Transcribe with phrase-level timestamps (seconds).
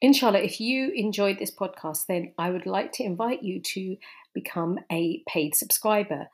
[0.00, 3.96] inshallah, if you enjoyed this podcast, then I would like to invite you to
[4.34, 6.28] become a paid subscriber.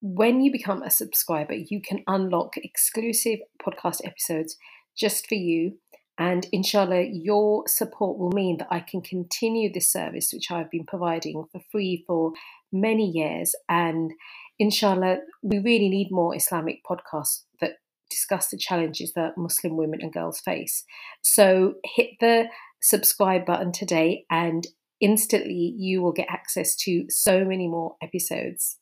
[0.00, 4.56] When you become a subscriber, you can unlock exclusive podcast episodes
[4.96, 5.78] just for you.
[6.18, 10.84] And inshallah, your support will mean that I can continue this service, which I've been
[10.84, 12.32] providing for free for
[12.72, 13.54] many years.
[13.68, 14.12] And
[14.58, 17.76] inshallah, we really need more Islamic podcasts that
[18.10, 20.84] discuss the challenges that Muslim women and girls face.
[21.22, 22.48] So hit the
[22.80, 24.66] subscribe button today, and
[25.00, 28.78] instantly you will get access to so many more episodes.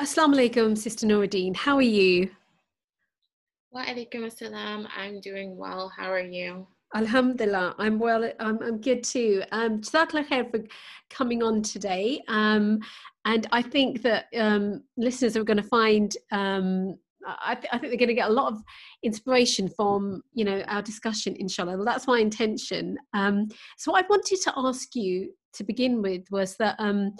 [0.00, 1.56] Assalamu alaikum, Sister Nuriddeen.
[1.56, 2.30] How are you?
[3.70, 4.86] Wa alaikum assalam.
[4.96, 5.92] I'm doing well.
[5.94, 6.66] How are you?
[6.94, 8.30] Alhamdulillah, I'm well.
[8.40, 9.42] I'm, I'm good too.
[9.52, 10.60] Um, khair for
[11.10, 12.22] coming on today.
[12.28, 12.80] Um,
[13.24, 16.16] and I think that um, listeners are going to find.
[16.32, 18.62] Um, I, th- I, think they're going to get a lot of
[19.02, 21.76] inspiration from you know our discussion, inshallah.
[21.76, 22.96] Well, that's my intention.
[23.12, 27.12] Um, so, what I wanted to ask you to begin with was that um,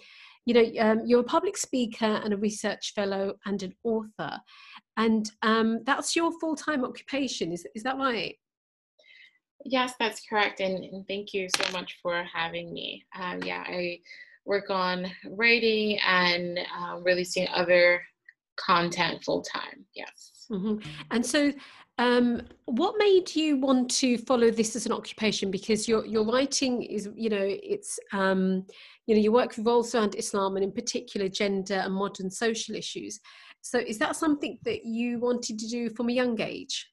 [0.46, 4.38] you know, um, you're a public speaker and a research fellow and an author,
[4.96, 7.52] and um, that's your full time occupation.
[7.52, 8.34] Is is that right?
[9.70, 13.04] Yes, that's correct, and, and thank you so much for having me.
[13.18, 14.00] Um, yeah, I
[14.46, 18.00] work on writing and uh, releasing other
[18.56, 19.84] content full time.
[19.94, 20.46] Yes.
[20.50, 20.88] Mm-hmm.
[21.10, 21.52] And so,
[21.98, 25.50] um, what made you want to follow this as an occupation?
[25.50, 28.64] Because your your writing is, you know, it's um,
[29.06, 33.20] you know, your work revolves around Islam and in particular gender and modern social issues.
[33.60, 36.88] So is that something that you wanted to do from a young age?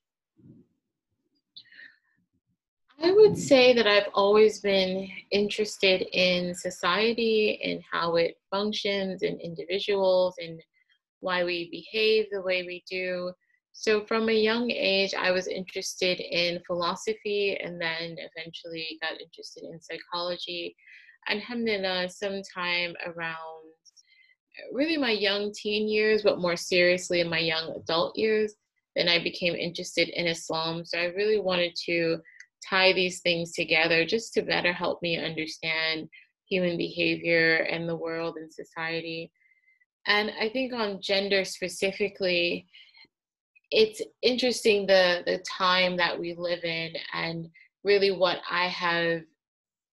[3.02, 9.40] I would say that I've always been interested in society and how it functions and
[9.42, 10.60] individuals and
[11.20, 13.32] why we behave the way we do.
[13.74, 19.64] So, from a young age, I was interested in philosophy and then eventually got interested
[19.64, 20.76] in psychology
[21.28, 23.64] And, alhamdulillah, sometime around
[24.72, 28.56] really my young teen years, but more seriously in my young adult years,
[28.96, 30.86] then I became interested in Islam.
[30.86, 32.22] So I really wanted to
[32.68, 36.10] tie these things together just to better help me understand
[36.48, 39.32] human behavior and the world and society.
[40.08, 42.68] And I think on gender specifically,
[43.72, 47.50] it's interesting the the time that we live in and
[47.84, 49.22] really what I have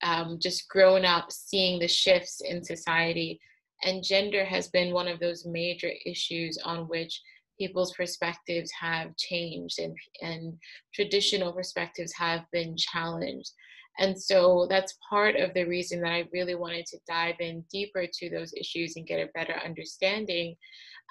[0.02, 3.40] um, just grown up seeing the shifts in society.
[3.84, 7.20] And gender has been one of those major issues on which
[7.62, 10.58] people's perspectives have changed and, and
[10.92, 13.52] traditional perspectives have been challenged.
[14.00, 18.04] And so that's part of the reason that I really wanted to dive in deeper
[18.12, 20.56] to those issues and get a better understanding,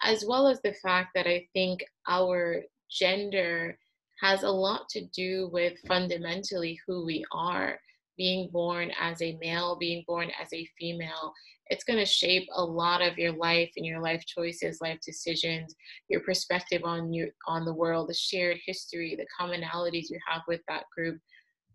[0.03, 3.78] as well as the fact that I think our gender
[4.19, 7.79] has a lot to do with fundamentally who we are
[8.18, 11.33] being born as a male, being born as a female,
[11.71, 15.73] it's going to shape a lot of your life and your life choices, life decisions,
[16.09, 20.59] your perspective on you on the world, the shared history, the commonalities you have with
[20.67, 21.17] that group.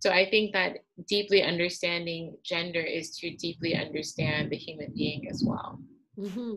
[0.01, 0.77] So I think that
[1.09, 5.81] deeply understanding gender is to deeply understand the human being as well.
[6.19, 6.55] Mm-hmm.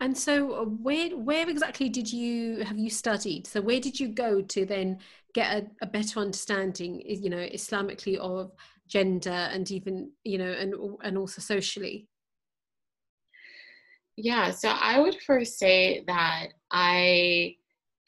[0.00, 3.46] And so, uh, where where exactly did you have you studied?
[3.46, 4.98] So, where did you go to then
[5.34, 8.52] get a, a better understanding, you know, Islamically of
[8.90, 12.08] gender and even you know and and also socially
[14.22, 17.54] yeah so i would first say that i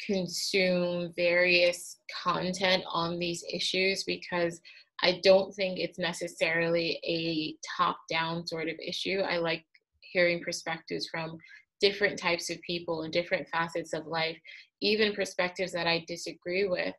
[0.05, 4.61] consume various content on these issues because
[5.03, 9.21] i don't think it's necessarily a top down sort of issue.
[9.21, 9.65] I like
[10.01, 11.39] hearing perspectives from
[11.81, 14.37] different types of people and different facets of life
[14.81, 16.95] even perspectives that i disagree with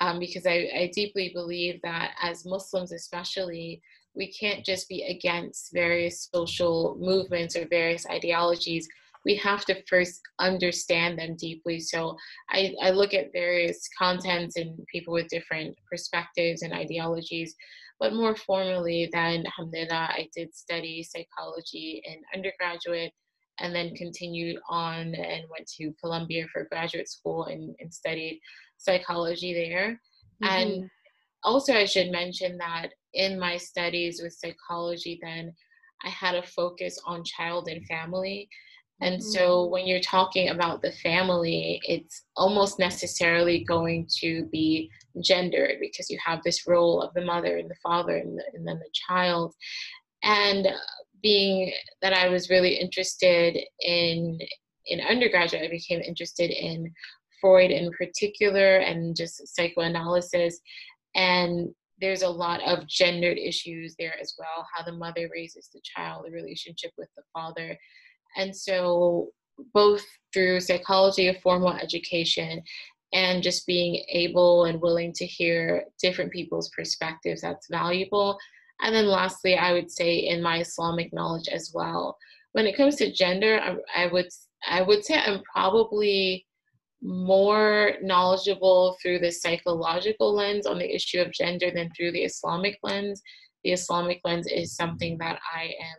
[0.00, 3.82] um, because I, I deeply believe that as Muslims, especially,
[4.14, 8.88] we can't just be against various social movements or various ideologies.
[9.24, 11.78] We have to first understand them deeply.
[11.80, 12.16] So
[12.50, 17.54] I, I look at various contents and people with different perspectives and ideologies.
[17.98, 23.12] But more formally than alhamdulillah, I did study psychology in undergraduate
[23.60, 28.40] and then continued on and went to Columbia for graduate school and, and studied
[28.78, 30.00] psychology there.
[30.42, 30.46] Mm-hmm.
[30.46, 30.90] And
[31.44, 35.52] also, I should mention that in my studies with psychology, then
[36.04, 38.48] I had a focus on child and family
[39.00, 39.30] And mm-hmm.
[39.30, 44.90] so when you're talking about the family, it's almost necessarily going to be
[45.22, 48.66] gendered because you have this role of the mother and the father and, the, and
[48.66, 49.54] then the child.
[50.22, 50.68] And
[51.22, 51.72] being
[52.02, 54.38] that I was really interested in
[54.86, 56.92] in undergraduate, I became interested in
[57.40, 60.60] Freud in particular and just psychoanalysis.
[61.14, 61.68] And
[62.00, 66.24] there's a lot of gendered issues there as well how the mother raises the child,
[66.26, 67.76] the relationship with the father.
[68.36, 69.28] And so,
[69.74, 72.62] both through psychology of formal education
[73.12, 78.38] and just being able and willing to hear different people's perspectives, that's valuable.
[78.80, 82.16] And then, lastly, I would say in my Islamic knowledge as well.
[82.52, 84.28] When it comes to gender, I, I would
[84.68, 86.46] I would say I'm probably
[87.02, 92.78] more knowledgeable through the psychological lens on the issue of gender than through the Islamic
[92.82, 93.22] lens.
[93.64, 95.96] The Islamic lens is something that I am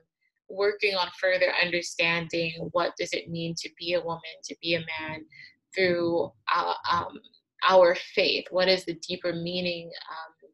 [0.50, 4.86] working on further understanding what does it mean to be a woman, to be a
[5.00, 5.26] man
[5.76, 7.20] through uh, um,
[7.68, 8.46] our faith.
[8.52, 10.50] What is the deeper meaning um,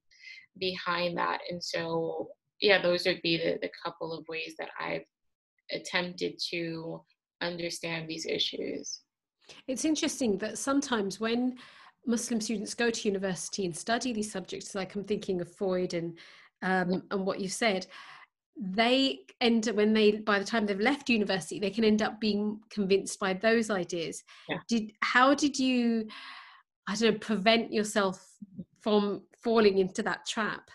[0.59, 1.39] behind that?
[1.49, 2.29] And so,
[2.61, 5.05] yeah, those would be the, the couple of ways that I've
[5.71, 7.01] attempted to
[7.41, 9.01] understand these issues.
[9.67, 11.57] It's interesting that sometimes when
[12.05, 16.17] Muslim students go to university and study these subjects, like I'm thinking of Freud and
[16.63, 17.85] um, and what you said,
[18.59, 22.19] they end up when they by the time they've left university, they can end up
[22.19, 24.23] being convinced by those ideas.
[24.49, 24.57] Yeah.
[24.67, 26.07] Did how did you,
[26.87, 28.25] I don't know, prevent yourself
[28.81, 30.71] from falling into that trap?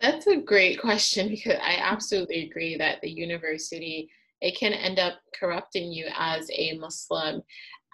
[0.00, 4.08] That's a great question because I absolutely agree that the university
[4.40, 7.42] it can end up corrupting you as a Muslim.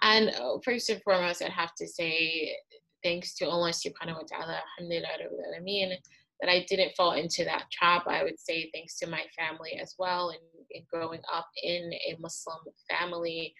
[0.01, 2.55] And uh, first and foremost, I'd have to say
[3.03, 5.97] thanks to Allah subhanahu wa ta'ala, alhamdulillah,
[6.41, 8.03] that I didn't fall into that trap.
[8.07, 10.39] I would say thanks to my family as well and,
[10.73, 12.59] and growing up in a Muslim
[12.89, 13.53] family.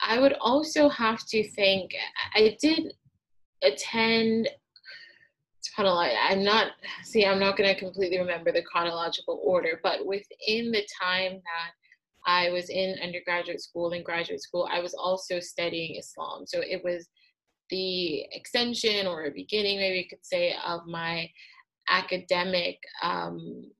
[0.00, 1.92] I would also have to think,
[2.34, 2.92] I did
[3.62, 4.48] attend
[5.76, 6.68] I'm not
[7.02, 11.70] see I'm not going to completely remember the chronological order, but within the time that
[12.26, 16.46] I was in undergraduate school and graduate school, I was also studying Islam.
[16.46, 17.08] So it was
[17.70, 21.30] the extension or beginning, maybe you could say, of my
[21.88, 23.70] academic um,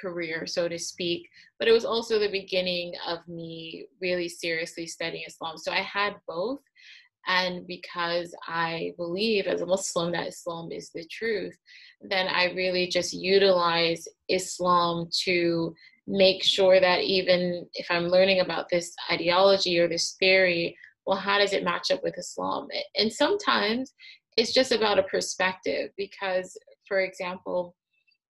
[0.00, 1.28] career, so to speak.
[1.58, 5.56] But it was also the beginning of me really seriously studying Islam.
[5.56, 6.60] So I had both.
[7.26, 11.56] And because I believe as a Muslim that Islam is the truth,
[12.00, 15.74] then I really just utilize Islam to
[16.08, 20.76] make sure that even if I'm learning about this ideology or this theory,
[21.06, 22.68] well, how does it match up with Islam?
[22.96, 23.94] And sometimes
[24.36, 26.56] it's just about a perspective because,
[26.86, 27.74] for example,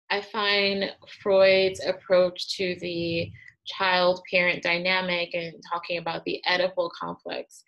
[0.09, 0.91] I find
[1.21, 3.31] Freud's approach to the
[3.65, 7.63] child parent dynamic and talking about the Oedipal complex,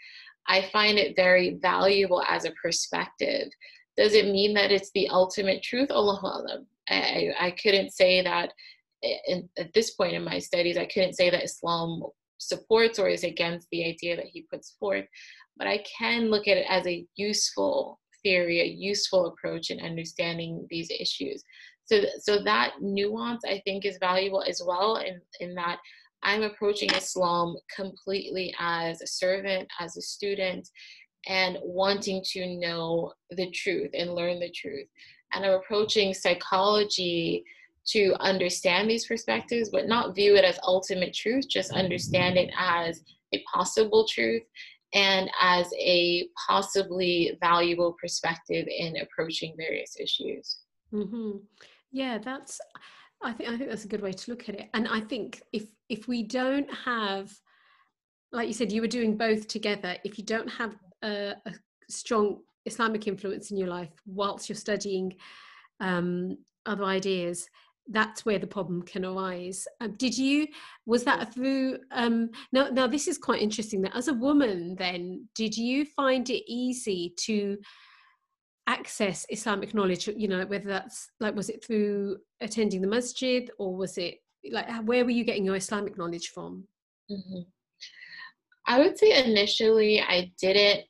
[0.47, 3.49] I find it very valuable as a perspective.
[3.97, 5.91] Does it mean that it's the ultimate truth?
[5.91, 8.53] Allah I, I couldn't say that
[9.01, 12.03] in, at this point in my studies, I couldn't say that Islam
[12.37, 15.05] supports or is against the idea that he puts forth,
[15.57, 20.65] but I can look at it as a useful theory, a useful approach in understanding
[20.69, 21.43] these issues.
[21.85, 25.79] So, so that nuance I think is valuable as well in, in that
[26.23, 30.67] I'm approaching Islam completely as a servant, as a student,
[31.27, 34.87] and wanting to know the truth and learn the truth.
[35.33, 37.43] And I'm approaching psychology
[37.87, 43.01] to understand these perspectives, but not view it as ultimate truth, just understand it as
[43.33, 44.43] a possible truth
[44.93, 50.59] and as a possibly valuable perspective in approaching various issues.
[50.93, 51.37] Mm-hmm.
[51.91, 52.59] Yeah, that's.
[53.23, 54.69] I think I think that's a good way to look at it.
[54.73, 57.31] And I think if if we don't have,
[58.31, 59.97] like you said, you were doing both together.
[60.03, 61.53] If you don't have a, a
[61.89, 65.15] strong Islamic influence in your life whilst you're studying
[65.79, 67.49] um, other ideas,
[67.89, 69.67] that's where the problem can arise.
[69.79, 70.47] Um, did you
[70.85, 72.69] was that through um, now?
[72.69, 73.81] Now this is quite interesting.
[73.81, 77.57] That as a woman, then did you find it easy to
[78.67, 80.07] access Islamic knowledge?
[80.07, 84.15] You know, whether that's like was it through attending the masjid or was it
[84.51, 86.65] like where were you getting your Islamic knowledge from?
[87.09, 87.41] Mm-hmm.
[88.65, 90.85] I would say initially I didn't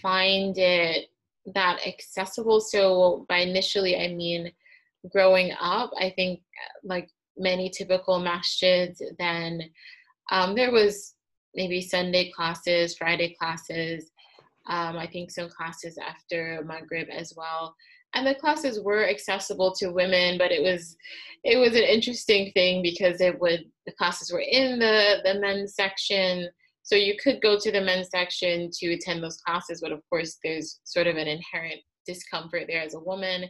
[0.00, 1.08] find it
[1.54, 2.60] that accessible.
[2.60, 4.52] So by initially I mean
[5.10, 6.40] growing up, I think
[6.84, 9.62] like many typical masjids, then
[10.30, 11.14] um, there was
[11.54, 14.10] maybe Sunday classes, Friday classes.
[14.66, 17.74] Um, I think some classes after Maghrib as well.
[18.14, 20.96] and the classes were accessible to women but it was
[21.44, 25.74] it was an interesting thing because it would the classes were in the the men's
[25.74, 26.48] section
[26.82, 30.38] so you could go to the men's section to attend those classes but of course
[30.42, 31.80] there's sort of an inherent
[32.12, 33.44] discomfort there as a woman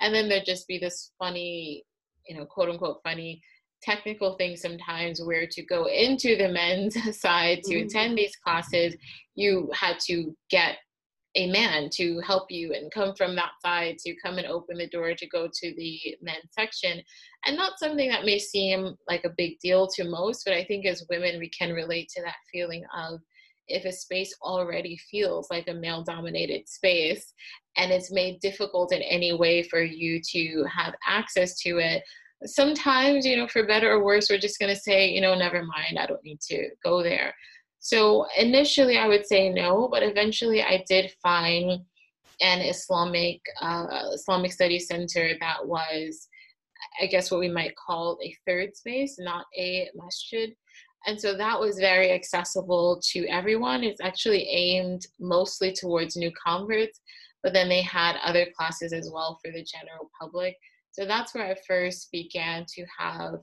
[0.00, 1.84] and then there'd just be this funny
[2.26, 3.42] you know quote unquote funny
[3.82, 7.86] technical thing sometimes where to go into the men's side to mm-hmm.
[7.86, 8.96] attend these classes
[9.34, 10.76] you had to get
[11.36, 14.88] a man to help you and come from that side to come and open the
[14.88, 17.02] door to go to the men's section
[17.44, 20.86] and not something that may seem like a big deal to most but i think
[20.86, 23.20] as women we can relate to that feeling of
[23.68, 27.32] if a space already feels like a male dominated space
[27.76, 32.02] and it's made difficult in any way for you to have access to it
[32.44, 35.62] sometimes you know for better or worse we're just going to say you know never
[35.64, 37.34] mind i don't need to go there
[37.86, 41.82] so initially, I would say no, but eventually, I did find
[42.40, 46.26] an Islamic uh, Islamic study Center that was,
[47.00, 50.52] I guess, what we might call a third space, not a masjid.
[51.06, 53.84] And so that was very accessible to everyone.
[53.84, 57.00] It's actually aimed mostly towards new converts,
[57.42, 60.56] but then they had other classes as well for the general public.
[60.90, 63.38] So that's where I first began to have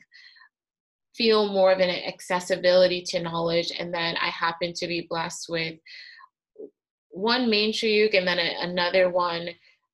[1.16, 3.72] feel more of an accessibility to knowledge.
[3.78, 5.76] And then I happened to be blessed with
[7.10, 9.50] one main shuyukh and then a, another one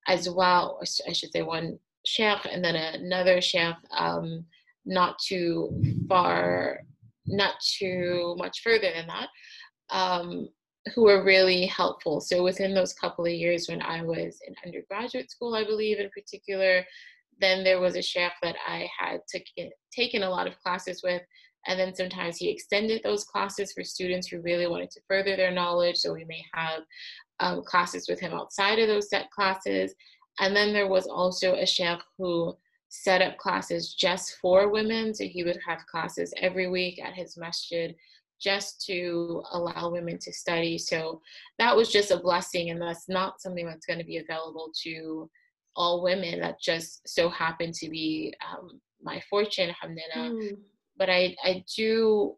[0.07, 0.79] as well.
[1.07, 4.45] I should say one sheikh and then another sheikh um,
[4.85, 6.79] not too far,
[7.29, 9.29] not too much further than that,
[9.89, 10.49] um,
[10.93, 12.21] who were really helpful.
[12.21, 16.09] So within those couple of years when I was in undergraduate school, I believe in
[16.09, 16.85] particular,
[17.39, 21.21] then there was a sheikh that I had taken taken a lot of classes with,
[21.67, 25.51] and then sometimes he extended those classes for students who really wanted to further their
[25.51, 25.97] knowledge.
[25.97, 26.81] So we may have
[27.39, 29.93] um, classes with him outside of those set classes.
[30.39, 32.55] And then there was also a sheikh who
[32.89, 35.13] set up classes just for women.
[35.13, 37.95] So he would have classes every week at his masjid
[38.41, 40.77] just to allow women to study.
[40.77, 41.21] So
[41.57, 45.29] that was just a blessing, and that's not something that's going to be available to
[45.75, 50.41] all women that just so happen to be um, my fortune, alhamdulillah.
[50.41, 50.57] Mm.
[50.97, 52.35] But I, I do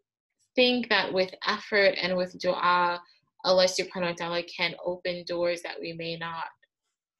[0.56, 3.02] think that with effort and with dua,
[3.44, 6.46] Allah subhanahu wa ta'ala can open doors that we may not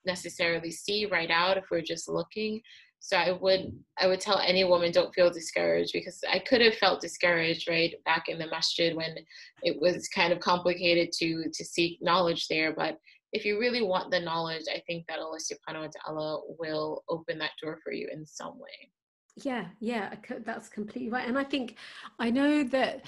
[0.06, 2.62] necessarily see right out if we're just looking.
[3.04, 6.76] So I would I would tell any woman don't feel discouraged because I could have
[6.76, 9.16] felt discouraged right back in the masjid when
[9.64, 12.74] it was kind of complicated to to seek knowledge there.
[12.74, 13.00] But
[13.34, 17.40] if you really want the knowledge, I think that Allah subhanahu wa ta'ala will open
[17.40, 18.92] that door for you in some way.
[19.38, 20.14] Yeah, yeah,
[20.46, 21.28] that's completely right.
[21.28, 21.78] And I think
[22.20, 23.06] I know that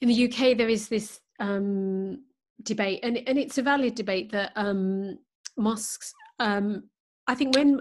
[0.00, 2.22] in the UK there is this um,
[2.62, 5.18] debate, and, and it's a valid debate that um,
[5.56, 6.84] mosques, um,
[7.26, 7.80] I think when,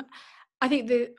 [0.61, 1.09] I think the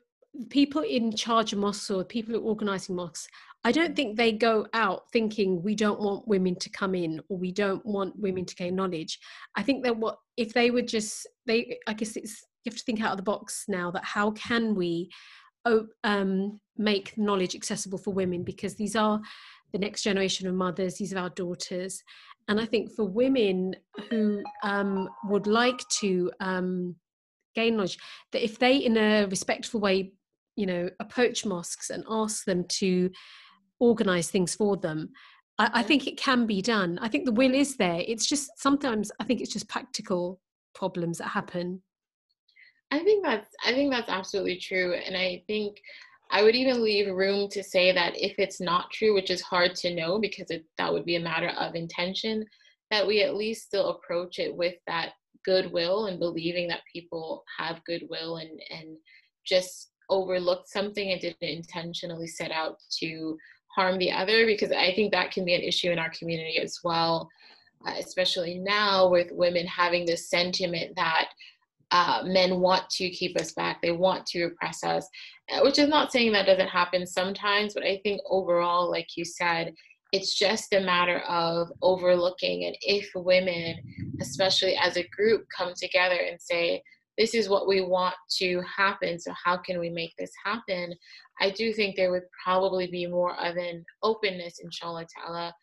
[0.51, 3.29] people in charge of mosques or people who are organizing mosques
[3.67, 7.39] I don't think they go out thinking we don't want women to come in or
[7.39, 9.19] we don't want women to gain knowledge.
[9.57, 12.85] I think that what if they would just they I guess it's you have to
[12.85, 15.09] think out of the box now that how can we
[16.05, 19.21] um, make knowledge accessible for women because these are
[19.73, 22.03] the next generation of mothers, these are our daughters.
[22.49, 23.75] And I think for women
[24.11, 26.97] who um, would like to um,
[27.55, 27.99] gain knowledge,
[28.33, 30.13] that if they, in a respectful way,
[30.57, 33.11] you know, approach mosques and ask them to
[33.81, 35.11] organize things for them
[35.59, 36.99] I, I, think it can be done.
[37.01, 38.03] I think the will is there.
[38.07, 40.41] It's just sometimes i think it's just practical
[40.75, 41.83] problems that happen.
[42.91, 45.79] I think that's i think that's absolutely true and i think
[46.31, 49.75] i would even leave room to say that if it's not true which is hard
[49.77, 52.45] to know because it, that would be a matter of intention
[52.93, 55.13] that we at least still approach it with that
[55.45, 58.97] goodwill and believing that people have goodwill and and
[59.45, 63.37] just overlooked something and didn't intentionally set out to
[63.75, 66.79] harm the other because I think that can be an issue in our community as
[66.85, 67.29] well,
[67.87, 71.29] uh, especially now with women having this sentiment that
[71.91, 75.09] uh, men want to keep us back, they want to oppress us,
[75.53, 79.25] uh, which is not saying that doesn't happen sometimes, but I think overall, like you
[79.25, 79.75] said,
[80.13, 82.65] it's just a matter of overlooking.
[82.65, 83.77] And if women,
[84.21, 86.83] especially as a group, come together and say,
[87.19, 89.19] this is what we want to happen.
[89.19, 90.95] So, how can we make this happen?
[91.41, 95.55] I do think there would probably be more of an openness, inshallah ta'ala.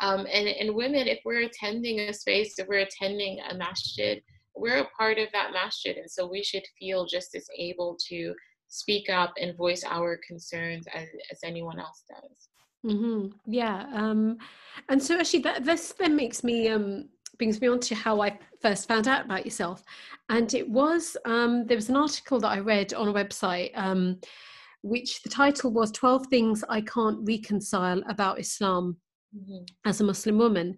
[0.00, 4.20] Um, and, and women, if we're attending a space, if we're attending a masjid,
[4.56, 5.96] we're a part of that masjid.
[5.96, 8.34] And so we should feel just as able to
[8.68, 12.92] speak up and voice our concerns as, as anyone else does.
[12.92, 13.28] Mm-hmm.
[13.46, 13.86] Yeah.
[13.92, 14.38] Um,
[14.88, 18.38] and so actually that this then makes me um, brings me on to how I
[18.60, 19.82] first found out about yourself.
[20.28, 24.18] And it was, um, there was an article that I read on a website, um,
[24.82, 28.96] which the title was 12 Things I Can't Reconcile About Islam
[29.36, 29.64] mm-hmm.
[29.84, 30.76] as a Muslim Woman.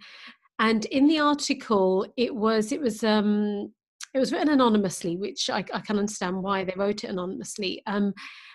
[0.58, 3.72] And in the article, it was, it was, um,
[4.14, 7.82] it was written anonymously, which I, I can understand why they wrote it anonymously.
[7.86, 8.14] Um,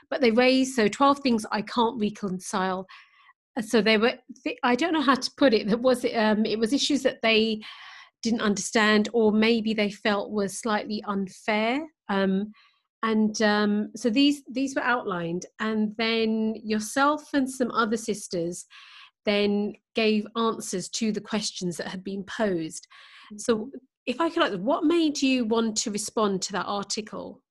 [0.09, 2.87] but they raised so 12 things I can't reconcile.
[3.61, 4.13] So they were,
[4.63, 5.67] I don't know how to put it.
[5.67, 7.61] That was um, it was issues that they
[8.21, 11.85] didn't understand, or maybe they felt was slightly unfair.
[12.09, 12.51] Um,
[13.01, 18.65] and um, so these these were outlined, and then yourself and some other sisters
[19.25, 22.87] then gave answers to the questions that had been posed.
[23.37, 23.77] So mm-hmm
[24.09, 27.43] if I could, like, what made you want to respond to that article?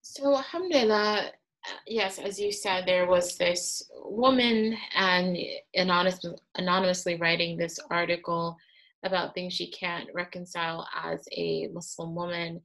[0.00, 1.30] So, Alhamdulillah,
[1.86, 5.36] yes, as you said, there was this woman and
[5.74, 6.24] anonymous,
[6.56, 8.56] anonymously writing this article
[9.04, 12.60] about things she can't reconcile as a Muslim woman.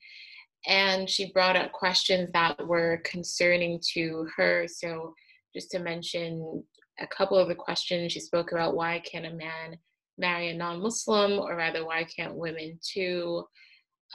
[0.67, 4.67] And she brought up questions that were concerning to her.
[4.67, 5.13] So,
[5.55, 6.63] just to mention
[6.99, 9.77] a couple of the questions, she spoke about why can't a man
[10.17, 13.43] marry a non-Muslim, or rather, why can't women too?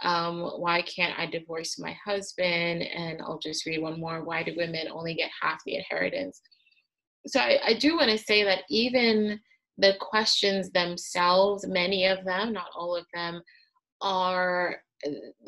[0.02, 2.82] Um, why can't I divorce my husband?
[2.82, 4.25] And I'll just read one more.
[4.25, 6.40] Why do women only get half the inheritance?
[7.26, 9.38] So I, I do want to say that even
[9.78, 13.40] the questions themselves, many of them, not all of them,
[14.00, 14.76] are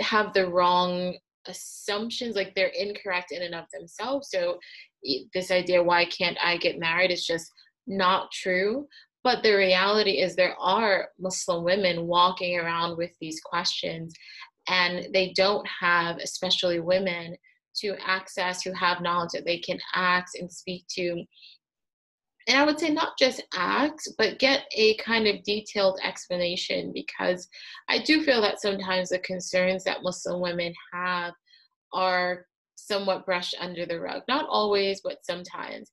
[0.01, 4.59] have the wrong assumptions like they're incorrect in and of themselves so
[5.35, 7.53] this idea why can't i get married is just
[7.87, 8.87] not true
[9.25, 14.15] but the reality is, there are Muslim women walking around with these questions,
[14.69, 17.35] and they don't have, especially women,
[17.77, 21.25] to access who have knowledge that they can ask and speak to.
[22.47, 27.49] And I would say not just ask, but get a kind of detailed explanation because
[27.89, 31.33] I do feel that sometimes the concerns that Muslim women have
[31.95, 32.45] are
[32.77, 34.23] somewhat brushed under the rug.
[34.29, 35.91] Not always, but sometimes.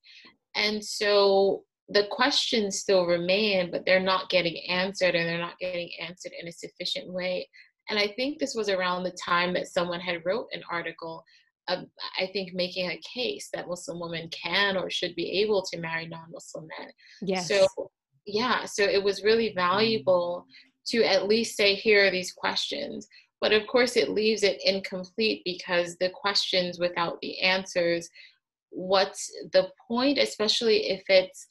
[0.55, 5.89] And so the questions still remain, but they're not getting answered and they're not getting
[5.99, 7.47] answered in a sufficient way.
[7.89, 11.23] And I think this was around the time that someone had wrote an article,
[11.67, 11.81] uh,
[12.19, 16.07] I think making a case that Muslim women can or should be able to marry
[16.07, 16.89] non-Muslim men.
[17.21, 17.47] Yes.
[17.47, 17.67] So
[18.25, 20.45] yeah, so it was really valuable
[20.87, 23.07] to at least say, here are these questions.
[23.41, 28.07] But of course, it leaves it incomplete because the questions without the answers,
[28.69, 31.47] what's the point, especially if it's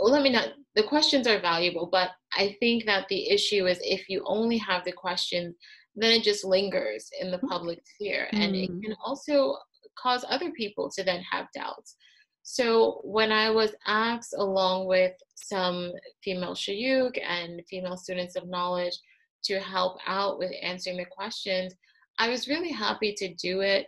[0.00, 4.08] let me not the questions are valuable but i think that the issue is if
[4.08, 5.54] you only have the questions
[5.94, 8.44] then it just lingers in the public sphere mm.
[8.44, 8.82] and it mm.
[8.82, 9.56] can also
[9.98, 11.96] cause other people to then have doubts
[12.42, 15.92] so when i was asked along with some
[16.24, 18.96] female shuyukh and female students of knowledge
[19.44, 21.74] to help out with answering the questions
[22.18, 23.86] i was really happy to do it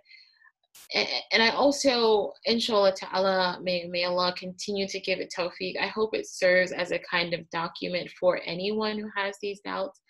[0.94, 5.78] and I also, inshallah ta'ala, may, may Allah continue to give it tawfiq.
[5.80, 10.00] I hope it serves as a kind of document for anyone who has these doubts,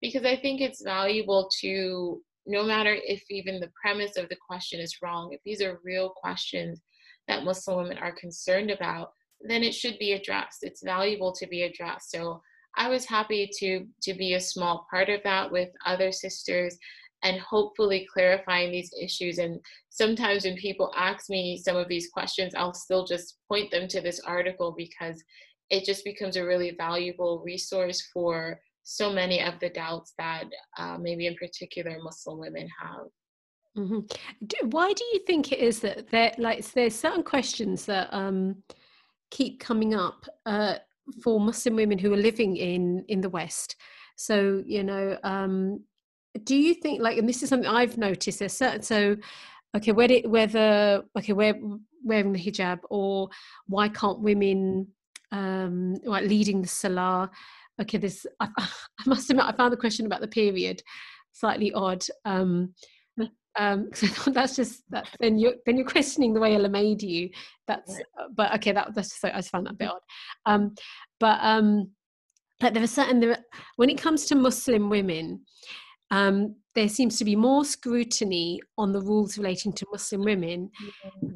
[0.00, 4.80] because I think it's valuable to, no matter if even the premise of the question
[4.80, 6.80] is wrong, if these are real questions
[7.28, 10.58] that Muslim women are concerned about, then it should be addressed.
[10.62, 12.10] It's valuable to be addressed.
[12.10, 12.40] So
[12.76, 16.78] I was happy to to be a small part of that with other sisters
[17.22, 19.38] and hopefully clarifying these issues.
[19.38, 23.88] And sometimes when people ask me some of these questions, I'll still just point them
[23.88, 25.22] to this article because
[25.70, 30.44] it just becomes a really valuable resource for so many of the doubts that
[30.76, 33.06] uh, maybe in particular Muslim women have.
[33.76, 34.68] Mm-hmm.
[34.68, 38.56] Why do you think it is that there, like, there's certain questions that um,
[39.30, 40.74] keep coming up uh,
[41.22, 43.76] for Muslim women who are living in in the West?
[44.16, 45.84] So you know, um,
[46.44, 49.16] do you think like and this is something i've noticed there's certain so
[49.76, 51.60] okay whether whether okay we're
[52.04, 53.28] wearing the hijab or
[53.66, 54.86] why can't women
[55.30, 57.30] um like leading the salah?
[57.80, 58.66] Okay this I, I
[59.06, 60.82] must admit i found the question about the period
[61.32, 62.74] slightly odd um
[63.58, 67.30] um so that's just that then you're then you're questioning the way Allah made you.
[67.66, 68.00] That's
[68.34, 70.00] but okay that that's just I just found that a bit odd.
[70.46, 70.74] Um
[71.20, 71.90] but um
[72.60, 73.44] but there are certain there are,
[73.76, 75.42] when it comes to Muslim women
[76.12, 80.70] um, there seems to be more scrutiny on the rules relating to Muslim women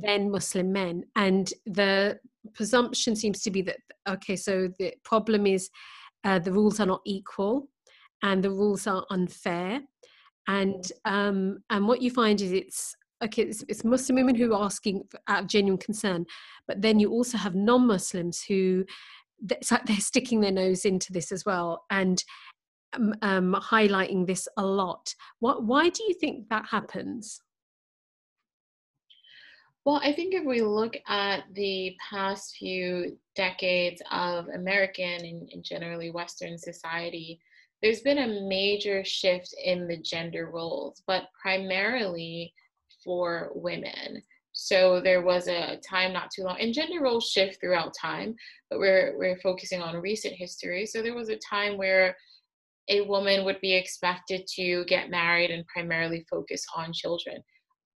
[0.03, 1.03] than Muslim men.
[1.17, 2.19] And the
[2.55, 5.71] presumption seems to be that, okay, so the problem is
[6.25, 7.69] uh, the rules are not equal
[8.23, 9.81] and the rules are unfair.
[10.47, 14.65] And um, and what you find is it's okay, it's, it's Muslim women who are
[14.65, 16.27] asking out of genuine concern,
[16.69, 18.85] but then you also have non-Muslims who
[19.51, 22.25] it's like they're sticking their nose into this as well and
[23.23, 25.15] um, highlighting this a lot.
[25.41, 27.41] What, why do you think that happens?
[29.87, 35.63] Well, I think if we look at the past few decades of American and, and,
[35.63, 37.39] generally Western society,
[37.83, 42.53] there's been a major shift in the gender roles, but primarily
[43.05, 44.23] for women.
[44.51, 48.35] So there was a time not too long, and gender roles shift throughout time,
[48.71, 50.87] but we're we're focusing on recent history.
[50.87, 52.17] So there was a time where
[52.89, 57.43] a woman would be expected to get married and primarily focus on children.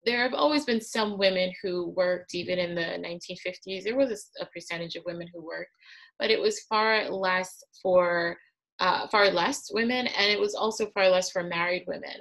[0.05, 3.85] There have always been some women who worked, even in the 1950s.
[3.85, 5.72] There was a, a percentage of women who worked,
[6.18, 8.37] but it was far less for
[8.81, 12.14] uh, far less women, and it was also far less for married women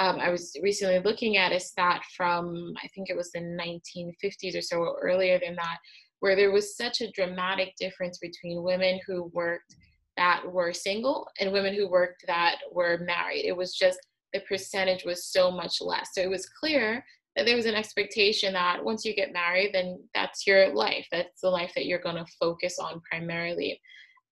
[0.00, 4.56] um, I was recently looking at a stat from, I think it was the 1950s
[4.56, 5.76] or so, or earlier than that,
[6.20, 9.76] where there was such a dramatic difference between women who worked
[10.16, 13.44] that were single and women who worked that were married.
[13.44, 13.98] It was just
[14.32, 16.10] the percentage was so much less.
[16.12, 17.04] So it was clear
[17.36, 21.06] that there was an expectation that once you get married, then that's your life.
[21.10, 23.80] That's the life that you're going to focus on primarily.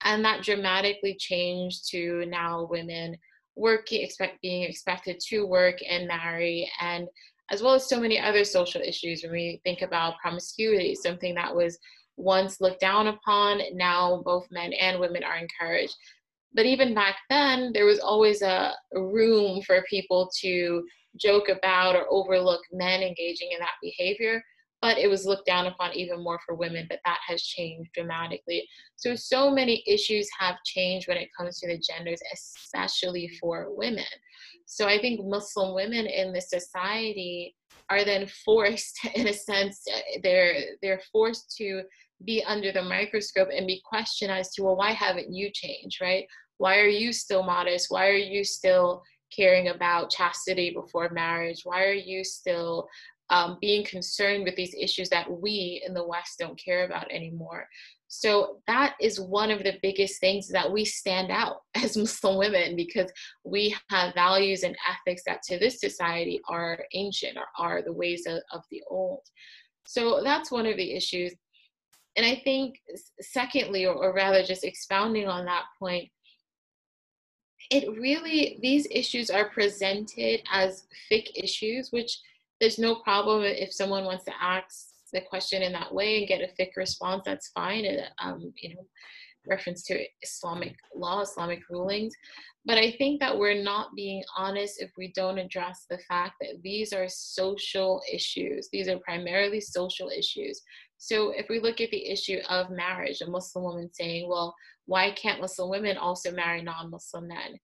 [0.03, 3.17] And that dramatically changed to now women
[3.55, 7.07] working expect being expected to work and marry and
[7.49, 11.55] as well as so many other social issues when we think about promiscuity something that
[11.55, 11.79] was
[12.17, 15.95] once looked down upon now both men and women are encouraged
[16.53, 20.83] but even back then there was always a room for people to
[21.19, 24.41] joke about or overlook men engaging in that behavior
[24.81, 28.67] but it was looked down upon even more for women, but that has changed dramatically.
[28.95, 34.05] So, so many issues have changed when it comes to the genders, especially for women.
[34.65, 37.55] So, I think Muslim women in the society
[37.89, 41.81] are then forced, in a sense, uh, they're they're forced to
[42.25, 46.25] be under the microscope and be questioned as to, well, why haven't you changed, right?
[46.57, 47.87] Why are you still modest?
[47.89, 49.03] Why are you still
[49.35, 51.61] caring about chastity before marriage?
[51.63, 52.87] Why are you still
[53.29, 57.67] um, being concerned with these issues that we in the West don't care about anymore.
[58.07, 62.75] So that is one of the biggest things that we stand out as Muslim women
[62.75, 63.11] because
[63.43, 68.25] we have values and ethics that to this society are ancient or are the ways
[68.25, 69.23] of, of the old.
[69.85, 71.33] So that's one of the issues.
[72.17, 72.79] And I think,
[73.21, 76.09] secondly, or, or rather just expounding on that point,
[77.69, 82.19] it really, these issues are presented as fiqh issues, which
[82.59, 86.41] there's no problem if someone wants to ask the question in that way and get
[86.41, 87.85] a fiqh response that's fine
[88.19, 88.85] um, you know
[89.47, 92.13] reference to islamic law islamic rulings.
[92.65, 96.61] But i think that we're not being honest if we don't address the fact that
[96.61, 98.67] these are social issues.
[98.71, 100.61] These are primarily social issues
[100.97, 104.55] so if we look at the issue of marriage a muslim woman saying well
[104.87, 107.59] why can't muslim women also marry non-muslim men?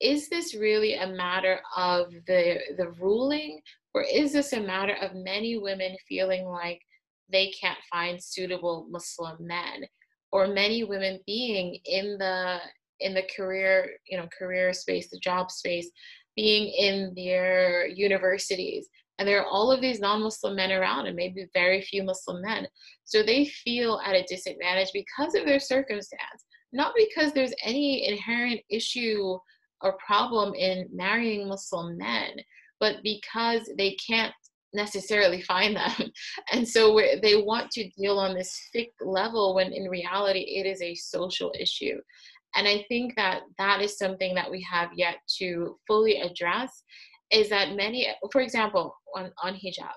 [0.00, 3.60] Is this really a matter of the the ruling
[3.94, 6.80] or is this a matter of many women feeling like
[7.30, 9.84] they can't find suitable muslim men
[10.30, 12.58] or many women being in the
[13.00, 15.90] in the career you know career space the job space
[16.36, 21.46] being in their universities and there are all of these non-muslim men around and maybe
[21.54, 22.66] very few muslim men
[23.04, 28.60] so they feel at a disadvantage because of their circumstance not because there's any inherent
[28.70, 29.38] issue
[29.80, 32.32] or problem in marrying Muslim men,
[32.80, 34.34] but because they can't
[34.74, 36.10] necessarily find them.
[36.52, 40.82] And so they want to deal on this fiqh level when in reality it is
[40.82, 41.98] a social issue.
[42.54, 46.82] And I think that that is something that we have yet to fully address
[47.30, 49.92] is that many, for example, on, on hijab.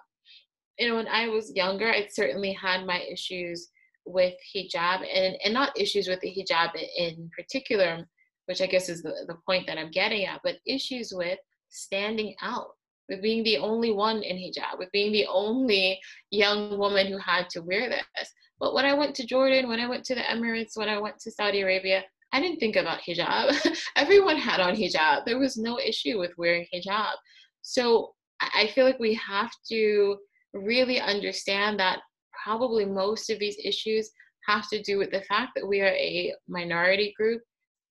[0.78, 3.70] You know, when I was younger, I certainly had my issues
[4.06, 8.08] with hijab and, and not issues with the hijab in particular,
[8.46, 11.40] which I guess is the, the point that I'm getting at, but issues with
[11.70, 12.72] standing out,
[13.10, 16.00] with being the only one in hijab, with being the only
[16.32, 18.34] young woman who had to wear this.
[18.60, 21.20] But when I went to Jordan, when I went to the Emirates, when I went
[21.20, 23.56] to Saudi Arabia, I didn't think about hijab.
[23.96, 25.26] Everyone had on hijab.
[25.26, 27.14] There was no issue with wearing hijab.
[27.62, 30.18] So I feel like we have to
[30.54, 32.00] really understand that
[32.44, 34.10] probably most of these issues
[34.48, 37.42] have to do with the fact that we are a minority group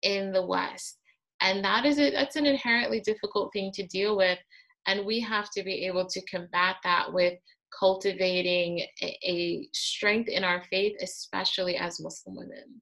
[0.03, 0.99] in the West.
[1.41, 4.39] And that is it, that's an inherently difficult thing to deal with.
[4.87, 7.35] And we have to be able to combat that with
[7.79, 12.81] cultivating a, a strength in our faith, especially as Muslim women.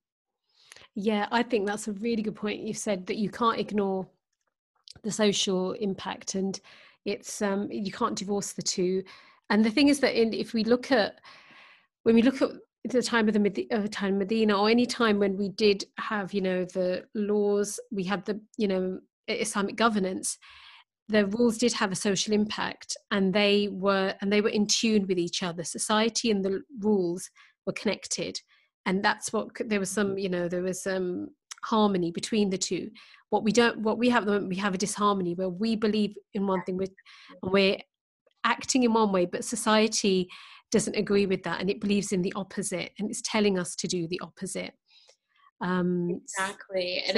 [1.00, 2.60] Yeah, I think that's a really good point.
[2.60, 4.08] You said that you can't ignore
[5.04, 6.58] the social impact and
[7.04, 9.04] it's um you can't divorce the two
[9.48, 11.20] and the thing is that in, if we look at
[12.02, 12.50] when we look at
[12.82, 15.84] the time of the of the time of Medina or any time when we did
[15.98, 20.36] have you know the laws we had the you know Islamic governance
[21.08, 25.06] the rules did have a social impact and they were and they were in tune
[25.06, 27.30] with each other society and the rules
[27.66, 28.40] were connected
[28.86, 31.28] and that's what there was some you know there was some
[31.64, 32.90] harmony between the two.
[33.30, 36.46] What we don't what we have the we have a disharmony where we believe in
[36.46, 37.78] one thing and we're
[38.44, 40.28] acting in one way but society
[40.70, 43.86] doesn't agree with that and it believes in the opposite and it's telling us to
[43.86, 44.72] do the opposite.
[45.60, 47.02] Um exactly.
[47.06, 47.16] And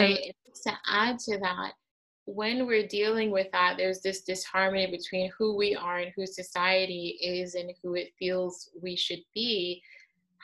[0.52, 1.72] so, I, to add to that
[2.26, 7.18] when we're dealing with that, there's this disharmony between who we are and who society
[7.20, 9.82] is and who it feels we should be.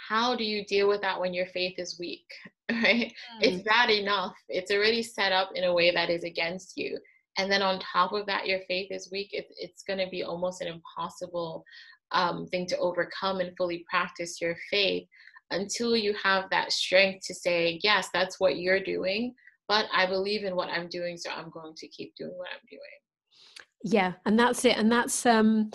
[0.08, 2.26] How do you deal with that when your faith is weak?
[2.68, 3.12] Right?
[3.40, 3.42] Mm.
[3.42, 4.34] It's bad enough.
[4.48, 6.98] It's already set up in a way that is against you.
[7.38, 9.28] And then on top of that, your faith is weak.
[9.32, 11.64] It, it's going to be almost an impossible
[12.10, 15.06] um, thing to overcome and fully practice your faith
[15.52, 19.32] until you have that strength to say, yes, that's what you're doing
[19.68, 22.66] but I believe in what I'm doing, so I'm going to keep doing what I'm
[22.70, 22.80] doing.
[23.82, 24.76] Yeah, and that's it.
[24.76, 25.70] And that's um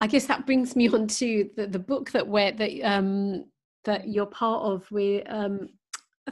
[0.00, 3.44] I guess that brings me on to the, the book that we're that um
[3.84, 5.68] that you're part of with um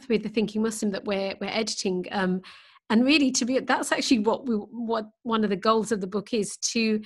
[0.08, 2.04] with the Thinking Muslim that we're we're editing.
[2.10, 2.42] Um
[2.90, 6.06] and really to be that's actually what we what one of the goals of the
[6.06, 7.00] book is to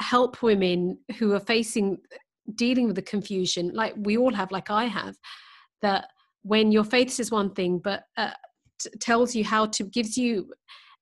[0.00, 1.98] help women who are facing
[2.54, 5.16] dealing with the confusion like we all have like i have
[5.82, 6.08] that
[6.42, 8.30] when your faith is one thing but uh,
[9.00, 10.52] tells you how to gives you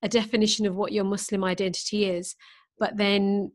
[0.02, 2.34] a definition of what your muslim identity is
[2.78, 3.52] but then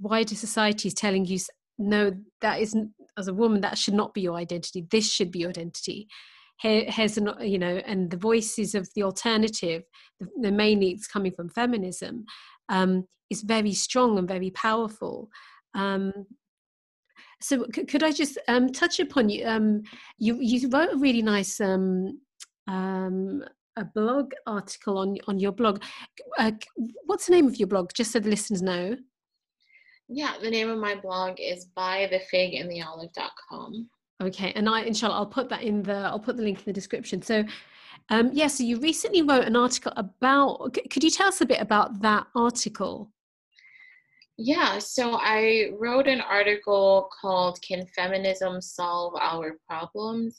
[0.00, 1.38] wider society is telling you
[1.78, 5.40] no that isn't as a woman that should not be your identity this should be
[5.40, 6.08] your identity
[6.60, 9.82] Here, here's an you know and the voices of the alternative
[10.20, 12.24] the, the mainly it's coming from feminism
[12.68, 15.28] um, is very strong and very powerful
[15.74, 16.12] um,
[17.40, 19.46] so c- could I just um, touch upon you?
[19.46, 19.82] Um,
[20.18, 22.20] you you wrote a really nice um,
[22.66, 23.44] um,
[23.76, 25.82] a blog article on on your blog.
[26.38, 26.52] Uh,
[27.04, 27.90] what's the name of your blog?
[27.94, 28.96] Just so the listeners know.
[30.08, 33.88] Yeah, the name of my blog is bythefigandtheolive.com.
[34.22, 36.72] Okay, and I inshallah I'll put that in the I'll put the link in the
[36.72, 37.22] description.
[37.22, 37.44] So
[38.10, 41.60] um yeah, so you recently wrote an article about could you tell us a bit
[41.60, 43.10] about that article?
[44.36, 50.36] Yeah, so I wrote an article called Can Feminism Solve Our Problems?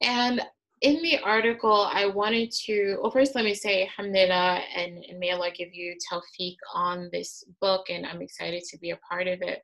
[0.00, 0.40] And
[0.82, 5.30] in the article, I wanted to, well, first let me say, alhamdulillah, and, and may
[5.30, 9.40] Allah give you tawfiq on this book, and I'm excited to be a part of
[9.42, 9.62] it.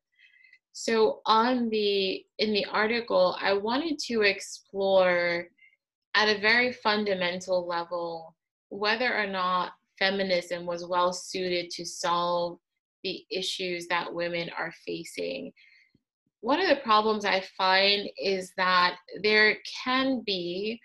[0.73, 5.49] So on the, in the article, I wanted to explore
[6.15, 8.37] at a very fundamental level
[8.69, 12.61] whether or not feminism was well suited to solve
[13.03, 15.53] the issues that women are facing.
[16.43, 20.81] One of the problems I find is that there can be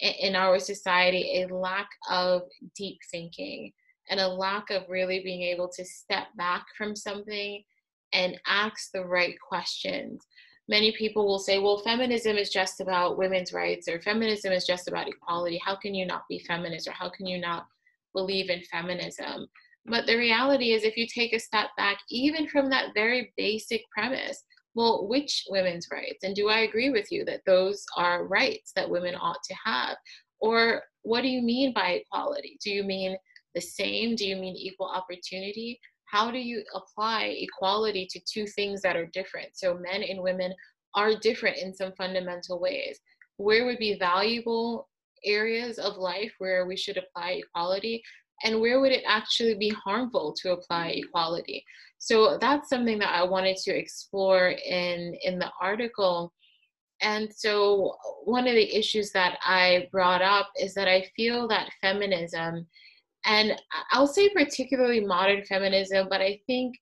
[0.00, 2.42] in our society a lack of
[2.76, 3.72] deep thinking
[4.10, 7.62] and a lack of really being able to step back from something
[8.12, 10.22] and ask the right questions.
[10.68, 14.88] Many people will say, well, feminism is just about women's rights or feminism is just
[14.88, 15.60] about equality.
[15.62, 17.66] How can you not be feminist or how can you not
[18.14, 19.46] believe in feminism?
[19.86, 23.82] But the reality is, if you take a step back, even from that very basic
[23.90, 24.42] premise,
[24.74, 26.24] well, which women's rights?
[26.24, 29.96] And do I agree with you that those are rights that women ought to have?
[30.40, 32.58] Or what do you mean by equality?
[32.62, 33.16] Do you mean
[33.54, 34.16] the same?
[34.16, 35.80] Do you mean equal opportunity?
[36.06, 39.50] How do you apply equality to two things that are different?
[39.54, 40.52] So, men and women
[40.94, 43.00] are different in some fundamental ways.
[43.36, 44.88] Where would be valuable
[45.24, 48.02] areas of life where we should apply equality?
[48.44, 51.64] And where would it actually be harmful to apply equality?
[52.04, 56.34] So that's something that I wanted to explore in in the article.
[57.00, 61.70] And so one of the issues that I brought up is that I feel that
[61.80, 62.66] feminism
[63.24, 63.58] and
[63.90, 66.74] I'll say particularly modern feminism, but I think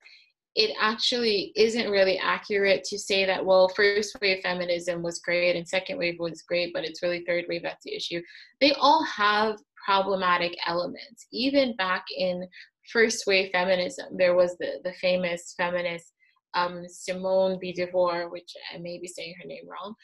[0.57, 5.67] it actually isn't really accurate to say that well first wave feminism was great and
[5.67, 8.21] second wave was great but it's really third wave that's the issue
[8.61, 12.47] they all have problematic elements even back in
[12.93, 14.07] first wave feminism.
[14.17, 16.13] There was the, the famous feminist
[16.55, 19.95] um, Simone de Beauvoir, which I may be saying her name wrong,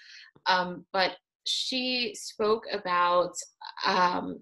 [0.46, 1.12] um, but
[1.44, 3.32] she spoke about
[3.86, 4.38] um,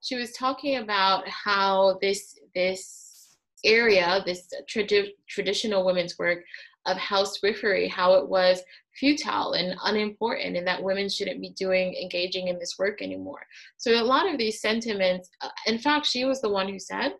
[0.00, 6.40] she was talking about how this this area, this tradi- traditional women's work
[6.86, 8.62] of housewifery, how it was
[8.98, 13.40] futile and unimportant and that women shouldn't be doing engaging in this work anymore
[13.78, 17.12] so a lot of these sentiments uh, in fact she was the one who said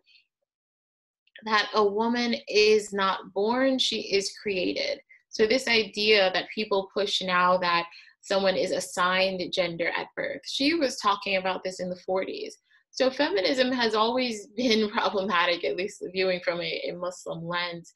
[1.45, 4.99] that a woman is not born she is created
[5.33, 7.87] So, this idea that people push now that
[8.21, 12.53] someone is assigned gender at birth, she was talking about this in the 40s.
[12.91, 17.91] So, feminism has always been problematic, at least viewing from a, a Muslim lens.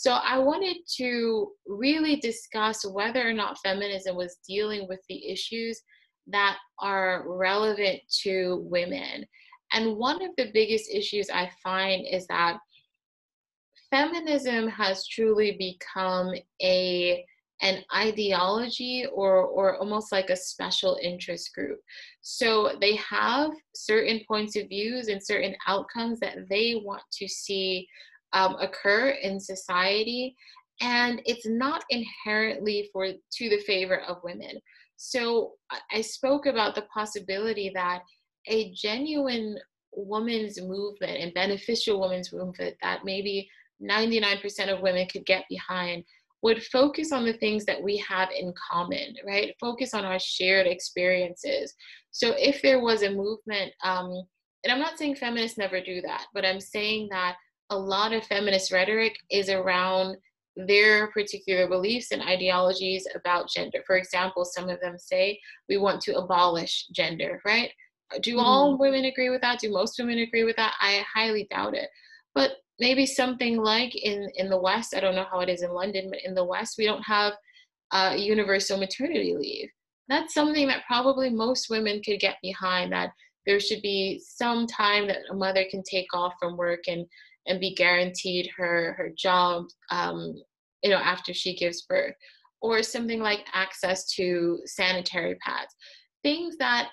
[0.00, 5.82] So, I wanted to really discuss whether or not feminism was dealing with the issues
[6.28, 9.26] that are relevant to women.
[9.72, 12.58] And one of the biggest issues I find is that
[13.90, 16.32] feminism has truly become
[16.62, 17.24] a
[17.60, 21.80] an ideology or or almost like a special interest group
[22.20, 27.84] so they have certain points of views and certain outcomes that they want to see
[28.32, 30.36] um, occur in society
[30.80, 34.60] and it's not inherently for to the favor of women
[34.96, 35.52] so
[35.92, 38.02] i spoke about the possibility that
[38.46, 39.58] a genuine
[39.92, 43.48] women's movement and beneficial women's movement that maybe
[43.82, 46.04] 99% of women could get behind
[46.42, 49.54] would focus on the things that we have in common, right?
[49.60, 51.74] Focus on our shared experiences.
[52.12, 54.22] So if there was a movement, um,
[54.64, 57.36] and I'm not saying feminists never do that, but I'm saying that
[57.70, 60.16] a lot of feminist rhetoric is around
[60.56, 63.82] their particular beliefs and ideologies about gender.
[63.86, 67.70] For example, some of them say we want to abolish gender, right?
[68.22, 68.40] Do mm-hmm.
[68.40, 69.60] all women agree with that?
[69.60, 70.74] Do most women agree with that?
[70.80, 71.88] I highly doubt it.
[72.34, 75.70] But maybe something like in in the west i don't know how it is in
[75.72, 77.32] london but in the west we don't have
[77.90, 79.68] uh, universal maternity leave
[80.08, 83.10] that's something that probably most women could get behind that
[83.46, 87.06] there should be some time that a mother can take off from work and
[87.48, 90.34] and be guaranteed her her job um,
[90.82, 92.14] you know after she gives birth
[92.60, 95.74] or something like access to sanitary pads
[96.22, 96.90] things that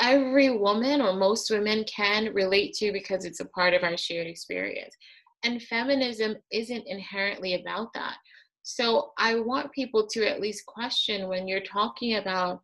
[0.00, 4.26] every woman or most women can relate to because it's a part of our shared
[4.26, 4.94] experience.
[5.42, 8.16] And feminism isn't inherently about that.
[8.62, 12.62] So I want people to at least question when you're talking about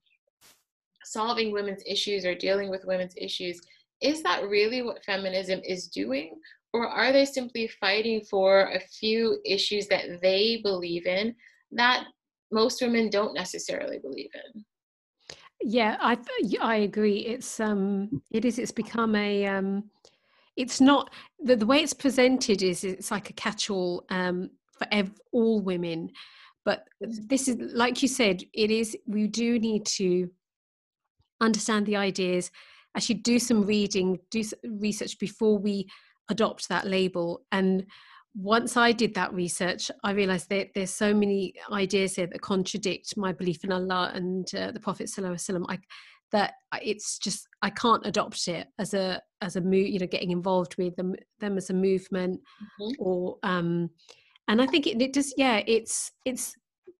[1.04, 3.60] solving women's issues or dealing with women's issues
[4.02, 6.34] is that really what feminism is doing?
[6.76, 11.34] Or are they simply fighting for a few issues that they believe in
[11.72, 12.04] that
[12.52, 14.62] most women don't necessarily believe in?
[15.62, 16.18] Yeah, I
[16.60, 17.20] I agree.
[17.20, 19.90] It's um it is it's become a um
[20.56, 25.18] it's not the, the way it's presented is it's like a catch-all um for ev-
[25.32, 26.10] all women
[26.64, 30.30] but this is like you said it is we do need to
[31.40, 32.50] understand the ideas
[32.96, 35.86] actually do some reading do research before we
[36.28, 37.86] adopt that label and
[38.36, 43.16] once I did that research, I realized that there's so many ideas here that contradict
[43.16, 45.78] my belief in Allah and uh, the Prophet Sallallahu I,
[46.32, 50.32] that it's just I can't adopt it as a as a move, you know, getting
[50.32, 52.40] involved with them them as a movement,
[52.80, 52.92] mm-hmm.
[52.98, 53.88] or um,
[54.48, 56.54] and I think it, it just yeah, it's it's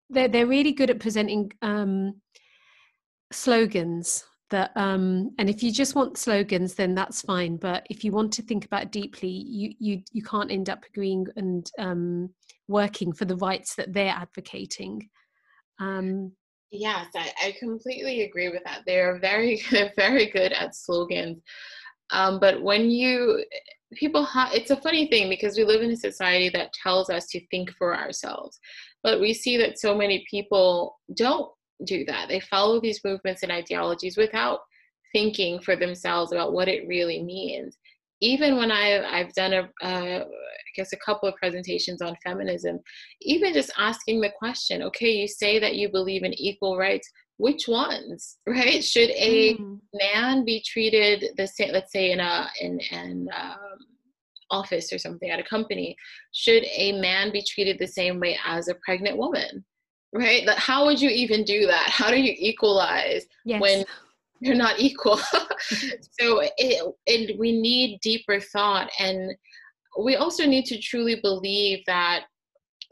[0.09, 2.21] they're they're really good at presenting um
[3.33, 8.13] slogans that um and if you just want slogans then that's fine but if you
[8.13, 12.31] want to think about deeply you you you can't end up agreeing and um
[12.69, 15.09] working for the rights that they're advocating.
[15.81, 16.33] Um
[16.71, 18.83] yes i, I completely agree with that.
[18.87, 19.63] They're very
[19.97, 21.43] very good at slogans.
[22.11, 23.45] Um but when you
[23.95, 27.27] people ha- it's a funny thing because we live in a society that tells us
[27.27, 28.59] to think for ourselves
[29.05, 31.49] but we see that so many people don't
[31.85, 32.29] do that.
[32.29, 34.61] They follow these movements and ideologies without
[35.13, 37.79] thinking for themselves about what it really means.
[38.21, 42.81] Even when I, I've done a, uh, I guess a couple of presentations on feminism,
[43.21, 47.69] even just asking the question, okay, you say that you believe in equal rights, which
[47.69, 48.83] ones, right?
[48.83, 49.79] Should a mm.
[49.95, 53.79] man be treated the same, let's say in a, in an um,
[54.51, 55.97] office or something at a company,
[56.33, 59.65] should a man be treated the same way as a pregnant woman?
[60.17, 60.45] Right?
[60.47, 61.89] That How would you even do that?
[61.91, 63.61] How do you equalize yes.
[63.61, 63.85] when
[64.41, 65.19] you're not equal?
[65.19, 69.35] so it, it, we need deeper thought, and
[69.99, 72.25] we also need to truly believe that,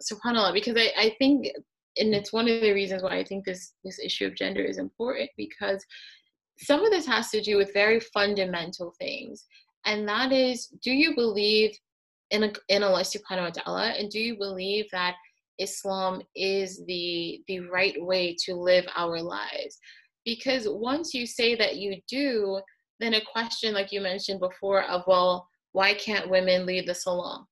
[0.02, 1.48] subhanallah, because I, I think,
[1.96, 4.78] and it's one of the reasons why I think this this issue of gender is
[4.78, 5.84] important because
[6.58, 9.44] some of this has to do with very fundamental things,
[9.86, 11.76] and that is, do you believe
[12.30, 15.14] in a, in Allah subhanahu wa ta'ala, and do you believe that
[15.58, 19.78] Islam is the the right way to live our lives.
[20.24, 22.60] Because once you say that you do,
[23.00, 27.44] then a question like you mentioned before of well, why can't women lead the salah?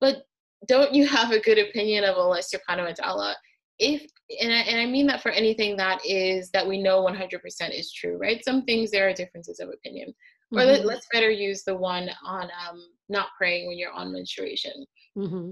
[0.00, 0.22] But
[0.66, 3.36] don't you have a good opinion of Allah subhanahu wa ta'ala?
[3.78, 4.06] If
[4.40, 7.40] and I, and I mean that for anything that is that we know 100%
[7.76, 8.42] is true, right?
[8.44, 10.14] Some things there are differences of opinion.
[10.54, 10.58] Mm-hmm.
[10.58, 14.86] Or let, us better use the one on um, not praying when you're on menstruation.
[15.16, 15.50] Mm-hmm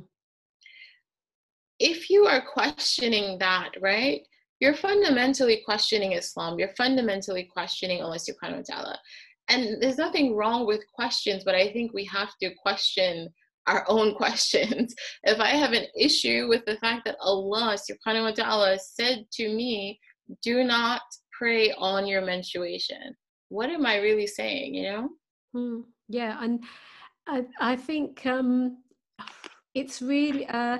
[1.80, 4.20] if you are questioning that, right,
[4.60, 6.58] you're fundamentally questioning Islam.
[6.58, 8.98] You're fundamentally questioning Allah subhanahu wa ta'ala.
[9.48, 13.30] And there's nothing wrong with questions, but I think we have to question
[13.66, 14.94] our own questions.
[15.24, 19.48] If I have an issue with the fact that Allah subhanahu wa ta'ala said to
[19.48, 19.98] me,
[20.42, 21.02] do not
[21.36, 23.16] pray on your menstruation,
[23.48, 25.08] what am I really saying, you know?
[25.56, 26.62] Mm, yeah, and
[27.26, 28.82] I, I think um,
[29.74, 30.78] it's really, uh,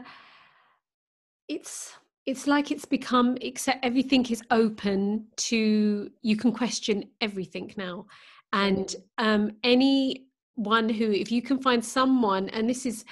[1.51, 8.07] it's it's like it's become except everything is open to you can question everything now.
[8.53, 13.05] And um anyone who if you can find someone and this is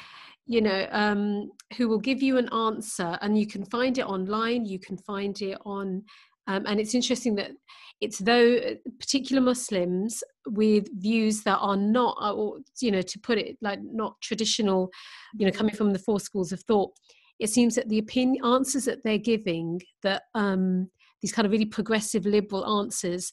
[0.47, 4.65] you know um who will give you an answer and you can find it online
[4.65, 6.03] you can find it on
[6.47, 7.51] um, and it's interesting that
[8.01, 8.59] it's though
[8.99, 13.81] particular muslims with views that are not uh, or you know to put it like
[13.83, 14.89] not traditional
[15.39, 16.91] you know coming from the four schools of thought
[17.39, 20.89] it seems that the opinion answers that they're giving that um,
[21.23, 23.33] these kind of really progressive liberal answers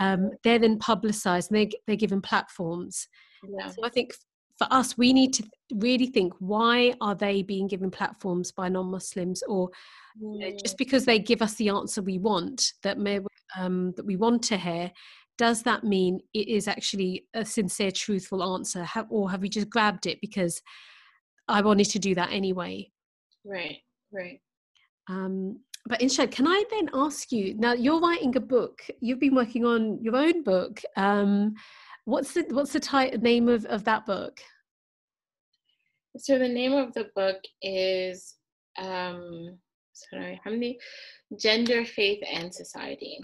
[0.00, 3.08] um, they're then publicized and they, they're given platforms.
[3.42, 3.68] Yeah.
[3.68, 4.12] so i think
[4.58, 5.44] for us we need to
[5.74, 9.42] really think why are they being given platforms by non-muslims?
[9.48, 9.70] Or
[10.20, 13.20] you know, just because they give us the answer we want that may
[13.56, 14.90] um, that we want to hear
[15.38, 18.82] does that mean it is actually a sincere truthful answer?
[18.82, 20.60] Have, or have we just grabbed it because
[21.46, 22.90] i wanted to do that anyway
[23.48, 23.78] Right,
[24.12, 24.40] right.
[25.08, 27.72] Um, but Inshad, can I then ask you now?
[27.72, 28.82] You're writing a book.
[29.00, 30.82] You've been working on your own book.
[30.96, 31.54] Um,
[32.04, 34.38] what's the what's the title name of of that book?
[36.18, 38.34] So the name of the book is
[38.78, 39.58] um,
[39.92, 40.78] sorry, how many?
[41.38, 43.18] Gender, Faith, and Society.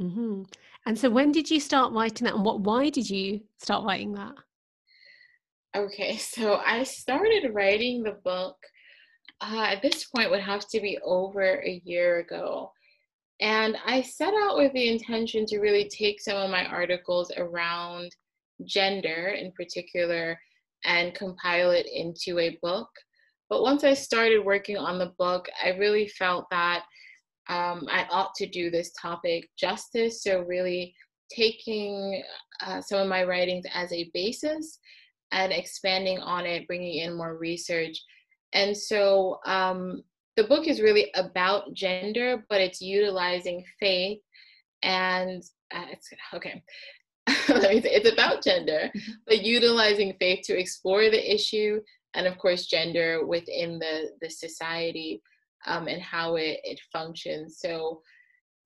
[0.00, 0.42] Mm-hmm.
[0.86, 2.60] And so, when did you start writing that, and what?
[2.60, 4.34] Why did you start writing that?
[5.76, 8.56] Okay, so I started writing the book
[9.40, 12.72] uh, at this point would have to be over a year ago.
[13.40, 18.14] And I set out with the intention to really take some of my articles around
[18.66, 20.38] gender in particular
[20.84, 22.88] and compile it into a book.
[23.48, 26.84] But once I started working on the book, I really felt that
[27.48, 30.22] um, I ought to do this topic justice.
[30.22, 30.94] So, really
[31.34, 32.22] taking
[32.64, 34.78] uh, some of my writings as a basis
[35.32, 37.96] and expanding on it, bringing in more research
[38.52, 40.02] and so um,
[40.36, 44.20] the book is really about gender, but it's utilizing faith
[44.82, 45.42] and
[45.74, 46.62] uh, it's okay.
[47.48, 49.12] Let me say it's about gender, mm-hmm.
[49.26, 51.80] but utilizing faith to explore the issue
[52.14, 55.22] and of course gender within the the society
[55.66, 57.58] um, and how it, it functions.
[57.60, 58.00] So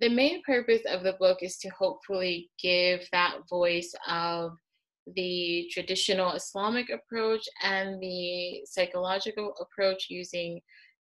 [0.00, 4.52] the main purpose of the book is to hopefully give that voice of
[5.14, 10.60] the traditional Islamic approach and the psychological approach using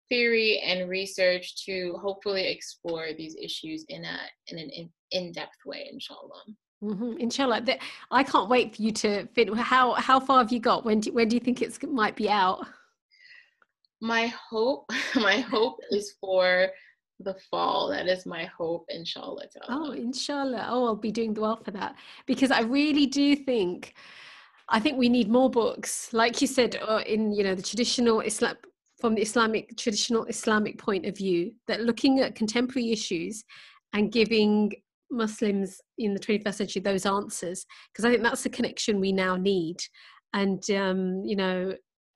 [0.10, 5.90] theory and research to hopefully explore these issues in a in an in, in-depth way
[5.92, 6.44] inshallah.
[6.84, 7.18] Mm-hmm.
[7.20, 7.64] inshallah.
[8.12, 10.84] I can't wait for you to fit how how far have you got?
[10.84, 12.66] When do, when do you think it might be out?
[14.02, 14.86] My hope
[15.16, 16.68] my hope is for
[17.24, 17.90] the fall.
[17.90, 19.46] That is my hope, inshallah.
[19.70, 20.68] Oh, inshallah.
[20.70, 21.96] Oh, I'll be doing well for that
[22.26, 23.94] because I really do think,
[24.70, 28.22] I think we need more books, like you said, uh, in you know the traditional
[28.22, 28.56] Islam
[29.00, 33.44] from the Islamic traditional Islamic point of view, that looking at contemporary issues
[33.92, 34.72] and giving
[35.12, 39.36] Muslims in the 21st century those answers, because I think that's the connection we now
[39.36, 39.78] need.
[40.34, 41.74] And um, you know,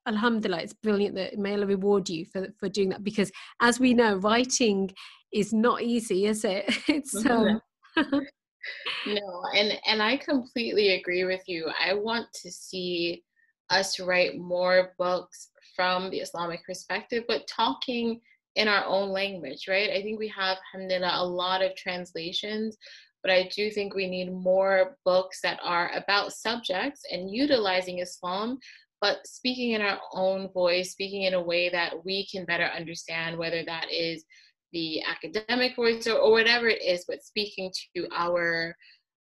[0.07, 3.31] alhamdulillah it's brilliant that may allah reward you for, for doing that because
[3.61, 4.89] as we know writing
[5.33, 6.65] is not easy is it?
[6.87, 7.61] It's um...
[9.07, 11.69] no and and i completely agree with you.
[11.83, 13.23] I want to see
[13.69, 18.19] us write more books from the islamic perspective but talking
[18.55, 19.89] in our own language right?
[19.91, 22.77] I think we have alhamdulillah a lot of translations
[23.23, 28.57] but I do think we need more books that are about subjects and utilizing Islam,
[29.01, 33.37] but speaking in our own voice, speaking in a way that we can better understand,
[33.37, 34.25] whether that is
[34.73, 38.75] the academic voice or, or whatever it is, but speaking to our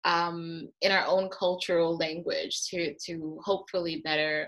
[0.05, 4.47] um, in our own cultural language to to hopefully better,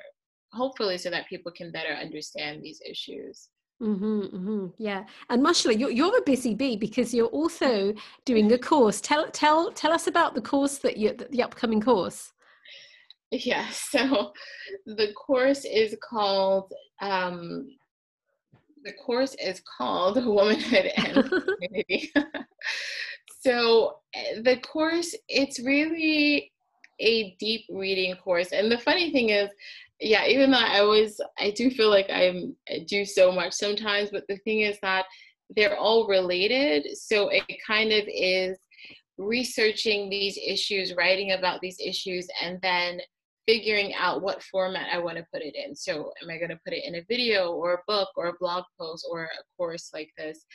[0.53, 3.49] hopefully so that people can better understand these issues.
[3.81, 7.93] Mm-hmm, mm-hmm, yeah, and mashallah, you're, you're a busy bee because you're also
[8.25, 9.01] doing a course.
[9.01, 12.33] Tell tell tell us about the course that you the upcoming course.
[13.31, 14.33] Yeah, so
[14.85, 16.71] the course is called
[17.01, 17.67] um,
[18.83, 21.29] the course is called Womanhood and
[21.61, 22.11] Community.
[23.41, 26.51] so eh, the course it's really
[26.99, 29.49] a deep reading course and the funny thing is
[29.99, 34.09] yeah, even though I always, I do feel like I'm, I do so much sometimes,
[34.11, 35.05] but the thing is that
[35.55, 36.97] they're all related.
[36.97, 38.57] So it kind of is
[39.17, 42.99] researching these issues, writing about these issues, and then
[43.47, 45.73] figuring out what format I want to put it in.
[45.73, 48.37] So, am I going to put it in a video or a book or a
[48.39, 50.45] blog post or a course like this?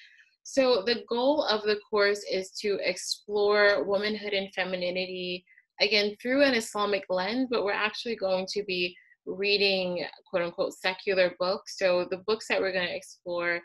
[0.43, 5.45] So, the goal of the course is to explore womanhood and femininity
[5.81, 11.35] again through an Islamic lens, but we're actually going to be reading quote unquote secular
[11.39, 11.79] books.
[11.79, 13.61] So, the books that we're going to explore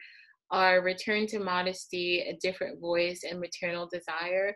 [0.51, 4.55] are Return to Modesty, A Different Voice, and Maternal Desire.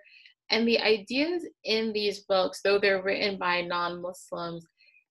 [0.52, 4.66] And the ideas in these books, though they're written by non Muslims,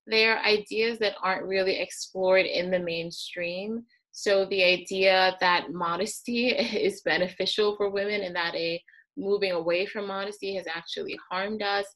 [0.06, 3.84] they are ideas that aren't really explored in the mainstream.
[4.12, 8.82] So the idea that modesty is beneficial for women and that a
[9.16, 11.86] moving away from modesty has actually harmed us.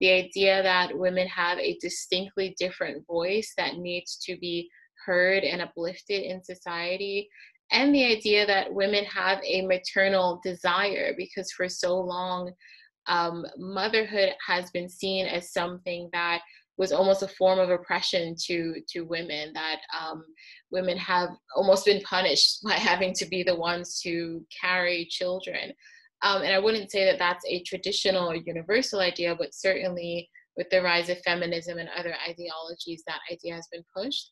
[0.00, 4.70] The idea that women have a distinctly different voice that needs to be
[5.04, 7.28] heard and uplifted in society.
[7.70, 12.52] And the idea that women have a maternal desire because for so long
[13.06, 16.40] um, motherhood has been seen as something that
[16.76, 20.24] was almost a form of oppression to to women that um,
[20.70, 25.72] women have almost been punished by having to be the ones to carry children.
[26.22, 30.70] Um, and i wouldn't say that that's a traditional or universal idea but certainly with
[30.70, 34.30] the rise of feminism and other ideologies that idea has been pushed.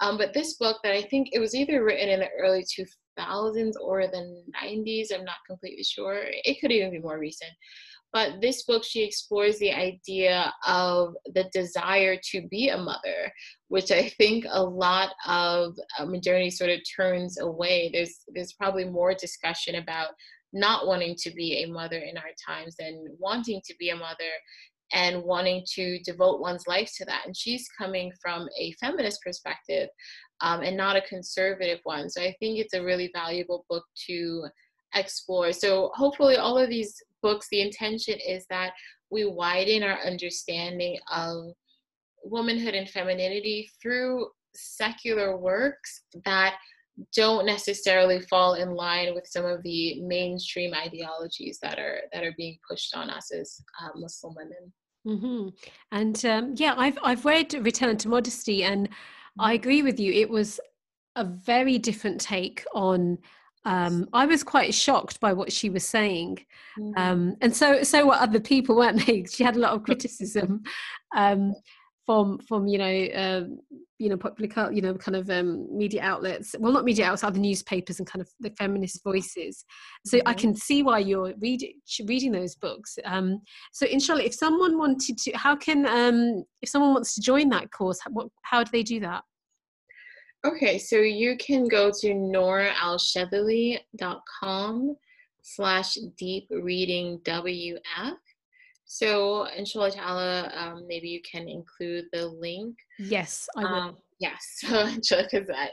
[0.00, 3.72] Um, but this book that i think it was either written in the early 2000s
[3.80, 7.52] or the 90s i'm not completely sure it could even be more recent
[8.14, 13.32] but this book, she explores the idea of the desire to be a mother,
[13.66, 17.90] which I think a lot of uh, modernity sort of turns away.
[17.92, 20.10] There's there's probably more discussion about
[20.52, 24.30] not wanting to be a mother in our times than wanting to be a mother
[24.92, 27.22] and wanting to devote one's life to that.
[27.26, 29.88] And she's coming from a feminist perspective
[30.40, 32.08] um, and not a conservative one.
[32.08, 34.44] So I think it's a really valuable book to
[34.94, 35.52] explore.
[35.52, 36.94] So hopefully all of these
[37.24, 38.72] books, the intention is that
[39.10, 41.52] we widen our understanding of
[42.22, 46.54] womanhood and femininity through secular works that
[47.16, 52.34] don't necessarily fall in line with some of the mainstream ideologies that are that are
[52.36, 54.72] being pushed on us as uh, Muslim women.
[55.06, 55.48] Mm-hmm.
[55.90, 58.88] And um, yeah, I've I've read Return to Modesty, and
[59.38, 59.60] I mm-hmm.
[59.60, 60.12] agree with you.
[60.12, 60.60] It was
[61.16, 63.18] a very different take on
[63.64, 66.38] um, I was quite shocked by what she was saying,
[66.78, 66.92] mm-hmm.
[66.96, 69.24] um, and so so were other people, weren't they?
[69.30, 70.62] She had a lot of criticism
[71.16, 71.54] um,
[72.04, 73.44] from from you know uh,
[73.98, 76.54] you know popular you know kind of um, media outlets.
[76.58, 79.64] Well, not media outlets, other newspapers and kind of the feminist voices.
[80.04, 80.20] So.
[80.26, 81.72] I can see why you're reading
[82.06, 82.98] reading those books.
[83.06, 83.40] Um,
[83.72, 87.98] so inshallah, if someone wanted to, how can if someone wants to join that course,
[88.10, 89.22] what, how do they do that?
[90.44, 94.96] Okay, so you can go to noralshadhili.com
[95.42, 98.16] slash deep reading WF.
[98.84, 102.76] So inshallah ta'ala, um, maybe you can include the link.
[102.98, 103.68] Yes, I will.
[103.68, 104.62] Um, yes,
[105.02, 105.70] so because I,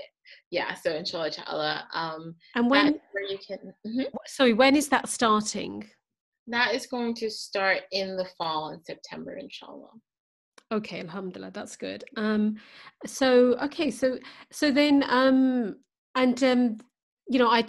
[0.51, 1.85] yeah, so inshallah ta'ala.
[1.93, 4.03] Um, and when where you can, mm-hmm.
[4.25, 5.85] sorry, when is that starting?
[6.47, 9.91] That is going to start in the fall in September, inshallah.
[10.71, 12.03] Okay, alhamdulillah, that's good.
[12.15, 12.55] Um,
[13.05, 14.17] so okay, so
[14.51, 15.75] so then um,
[16.15, 16.77] and um,
[17.27, 17.65] you know, I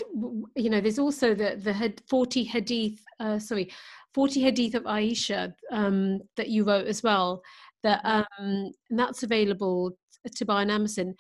[0.57, 3.73] you know, there's also the the had forty hadith, uh, sorry,
[4.15, 7.43] forty hadith of Aisha um, that you wrote as well.
[7.83, 8.45] That mm-hmm.
[8.45, 9.93] um, and that's available
[10.35, 11.15] to buy on Amazon.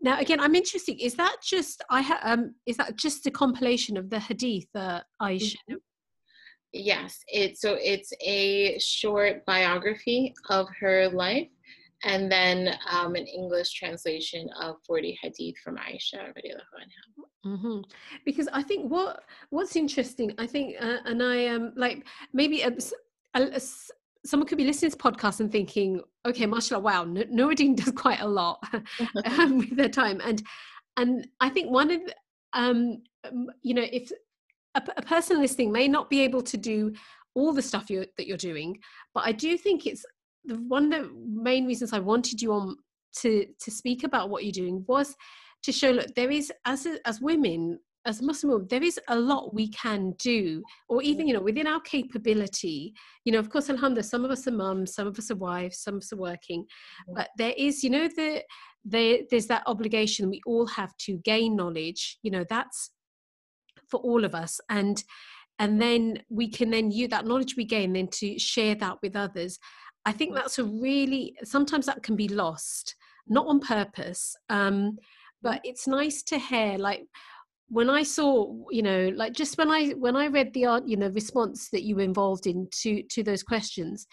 [0.00, 1.02] Now, again, I'm interested.
[1.02, 5.06] Is that just I ha- um, is that just a compilation of the hadith that
[5.20, 5.74] Aisha mm-hmm.
[6.72, 11.48] Yes, it's so it's a short biography of her life,
[12.04, 16.32] and then um, an English translation of 40 hadith from Aisha
[17.44, 17.80] mm-hmm.
[18.24, 22.62] Because I think what what's interesting, I think, uh, and I am um, like maybe
[22.62, 22.76] a,
[23.34, 23.60] a, a,
[24.26, 28.20] someone could be listening to this podcast and thinking, okay, mashallah, wow, Nuriddeen does quite
[28.20, 28.62] a lot
[29.38, 30.42] um, with their time, and
[30.96, 32.00] and I think one of
[32.52, 33.02] um,
[33.62, 34.10] you know if
[34.76, 36.92] a, a person listening may not be able to do
[37.34, 38.78] all the stuff you're, that you're doing,
[39.14, 40.04] but I do think it's
[40.44, 42.76] the one of the main reasons I wanted you on
[43.20, 45.16] to to speak about what you're doing was
[45.64, 49.18] to show look there is as a, as women as Muslim women, there is a
[49.18, 51.28] lot we can do, or even, mm.
[51.28, 52.94] you know, within our capability.
[53.24, 55.80] You know, of course, alhamdulillah, some of us are mums, some of us are wives,
[55.80, 57.14] some of us are working, mm.
[57.16, 58.42] but there is, you know, the,
[58.84, 62.18] the there's that obligation we all have to gain knowledge.
[62.22, 62.92] You know, that's
[63.90, 65.04] for all of us and
[65.58, 69.16] and then we can then use that knowledge we gain then to share that with
[69.16, 69.58] others
[70.04, 72.94] i think that's a really sometimes that can be lost
[73.28, 74.36] not on purpose.
[74.48, 74.98] Um,
[75.42, 77.06] but it's nice to hear like
[77.68, 80.96] when I saw, you know, like just when I when I read the art, you
[80.96, 84.06] know, response that you were involved in to to those questions,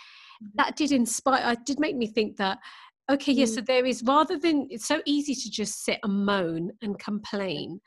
[0.44, 0.50] mm-hmm.
[0.56, 1.42] that did inspire.
[1.44, 2.60] i did make me think that
[3.12, 3.56] okay, yes, mm.
[3.56, 7.80] so there is rather than it's so easy to just sit and moan and complain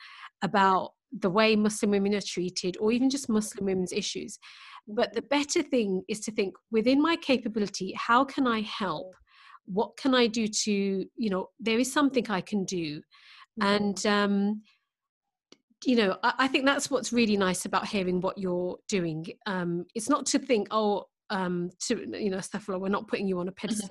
[0.43, 4.38] about the way Muslim women are treated, or even just Muslim women's issues.
[4.88, 9.14] But the better thing is to think within my capability, how can I help?
[9.64, 12.98] What can I do to, you know, there is something I can do.
[13.61, 13.66] Mm-hmm.
[13.66, 14.62] And um,
[15.84, 19.84] you know I, I, think that's what's really nice about hearing what you're doing um
[19.94, 23.48] it's not to think oh um to you know stuff we're not putting you on
[23.48, 23.66] a mm-hmm.
[23.66, 23.90] pedestal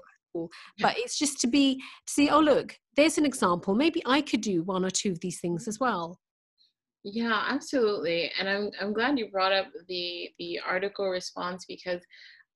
[0.80, 4.42] but it's just to be to see oh look there's an example maybe i could
[4.42, 6.20] do one or two of these things as well
[7.06, 12.02] yeah absolutely and i'm i'm glad you brought up the the article response because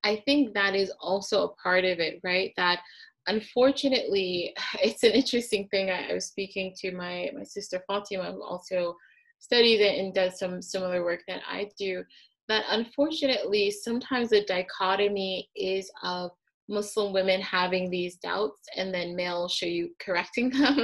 [0.04, 2.52] i think that is also a part of it right?
[2.58, 2.80] That
[3.28, 8.44] unfortunately it's an interesting thing i, I was speaking to my my sister fatima who
[8.44, 8.96] also
[9.40, 12.04] studies it and does some similar work that I do,
[12.48, 16.32] that unfortunately sometimes the dichotomy is of
[16.70, 20.78] Muslim women having these doubts and then male shuyukh correcting them.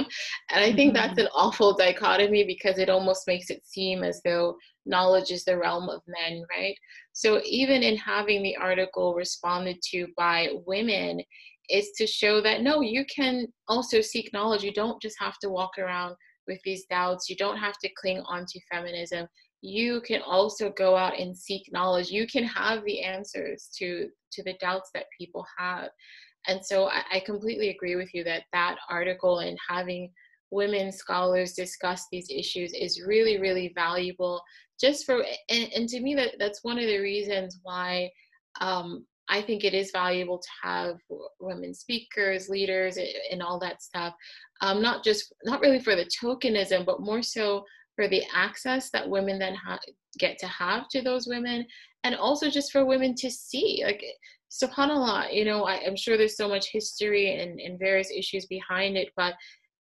[0.50, 1.20] and I think that's mm-hmm.
[1.20, 5.88] an awful dichotomy because it almost makes it seem as though knowledge is the realm
[5.88, 6.74] of men, right?
[7.12, 11.22] So even in having the article responded to by women,
[11.68, 14.62] is to show that no, you can also seek knowledge.
[14.62, 16.14] You don't just have to walk around
[16.46, 17.28] with these doubts.
[17.28, 19.26] You don't have to cling on to feminism.
[19.62, 22.10] You can also go out and seek knowledge.
[22.10, 25.88] You can have the answers to to the doubts that people have.
[26.48, 30.10] And so I, I completely agree with you that that article and having
[30.50, 34.40] women scholars discuss these issues is really really valuable
[34.80, 38.08] just for and, and to me that that's one of the reasons why
[38.60, 40.96] um, I think it is valuable to have
[41.40, 42.96] women speakers, leaders,
[43.30, 44.14] and all that stuff.
[44.60, 47.64] Um, not just, not really for the tokenism, but more so
[47.96, 49.80] for the access that women then ha-
[50.18, 51.66] get to have to those women,
[52.04, 53.82] and also just for women to see.
[53.84, 54.04] Like,
[54.50, 58.96] subhanallah, you know, I, am sure there's so much history and, and various issues behind
[58.96, 59.34] it, but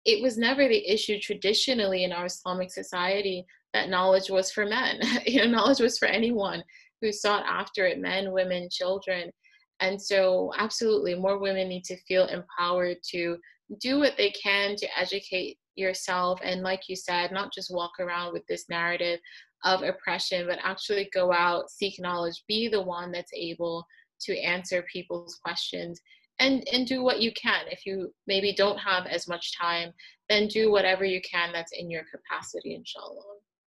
[0.03, 4.99] it was never the issue traditionally in our Islamic society that knowledge was for men.
[5.25, 6.63] you know, knowledge was for anyone
[7.01, 9.31] who sought after it men, women, children.
[9.79, 13.37] And so, absolutely, more women need to feel empowered to
[13.79, 16.39] do what they can to educate yourself.
[16.43, 19.19] And, like you said, not just walk around with this narrative
[19.63, 23.85] of oppression, but actually go out, seek knowledge, be the one that's able
[24.21, 25.99] to answer people's questions.
[26.39, 27.65] And, and do what you can.
[27.69, 29.91] If you maybe don't have as much time,
[30.27, 33.21] then do whatever you can that's in your capacity, inshallah.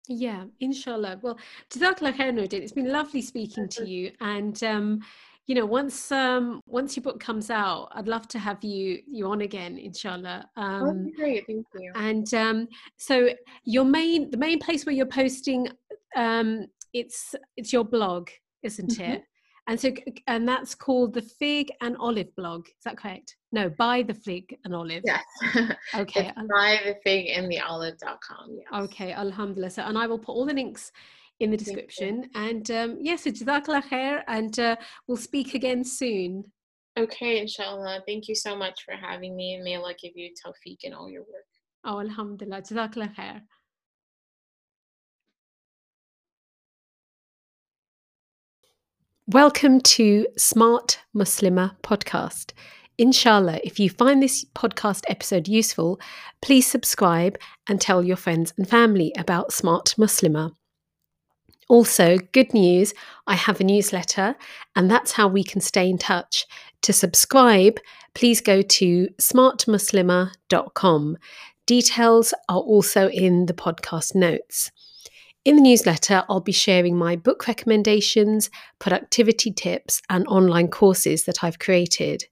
[0.07, 1.19] Yeah, inshallah.
[1.21, 1.37] Well,
[1.69, 4.11] Jazakallah khair, It's been lovely speaking to you.
[4.19, 5.01] And um,
[5.47, 9.27] you know, once um once your book comes out, I'd love to have you you
[9.27, 10.49] on again, inshallah.
[10.57, 11.91] Oh, um, great, thank you.
[11.95, 12.67] And um,
[12.97, 13.29] so
[13.63, 15.67] your main the main place where you're posting
[16.15, 18.29] um it's it's your blog,
[18.63, 19.11] isn't mm-hmm.
[19.11, 19.23] it?
[19.67, 19.91] And so,
[20.27, 22.67] and that's called the Fig and Olive blog.
[22.67, 23.35] Is that correct?
[23.51, 25.03] No, by the Fig and Olive.
[25.03, 25.23] Yes.
[25.95, 26.31] Okay.
[26.35, 28.57] by the Fig and the Olive.com.
[28.57, 28.83] Yes.
[28.83, 29.11] Okay.
[29.13, 29.71] Alhamdulillah.
[29.71, 30.91] So, and I will put all the links
[31.39, 32.29] in the description.
[32.35, 34.75] And um, yes, yeah, so Jazakallah khair, and uh,
[35.07, 36.45] we'll speak again soon.
[36.97, 38.01] Okay, inshallah.
[38.07, 41.09] Thank you so much for having me, and may Allah give you tawfiq in all
[41.09, 41.45] your work.
[41.83, 42.61] Oh, Alhamdulillah.
[42.61, 43.41] Jazakallah khair.
[49.27, 52.53] Welcome to Smart Muslimah podcast.
[52.97, 55.99] Inshallah, if you find this podcast episode useful,
[56.41, 60.51] please subscribe and tell your friends and family about Smart Muslimah.
[61.67, 62.93] Also, good news
[63.25, 64.35] I have a newsletter,
[64.75, 66.45] and that's how we can stay in touch.
[66.83, 67.79] To subscribe,
[68.13, 71.17] please go to smartmuslima.com.
[71.65, 74.71] Details are also in the podcast notes.
[75.43, 81.43] In the newsletter, I'll be sharing my book recommendations, productivity tips, and online courses that
[81.43, 82.25] I've created,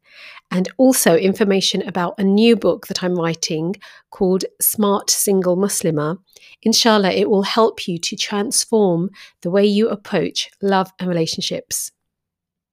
[0.52, 3.76] and also information about a new book that I'm writing
[4.12, 6.18] called Smart Single Muslimah.
[6.62, 9.10] Inshallah, it will help you to transform
[9.42, 11.92] the way you approach love and relationships.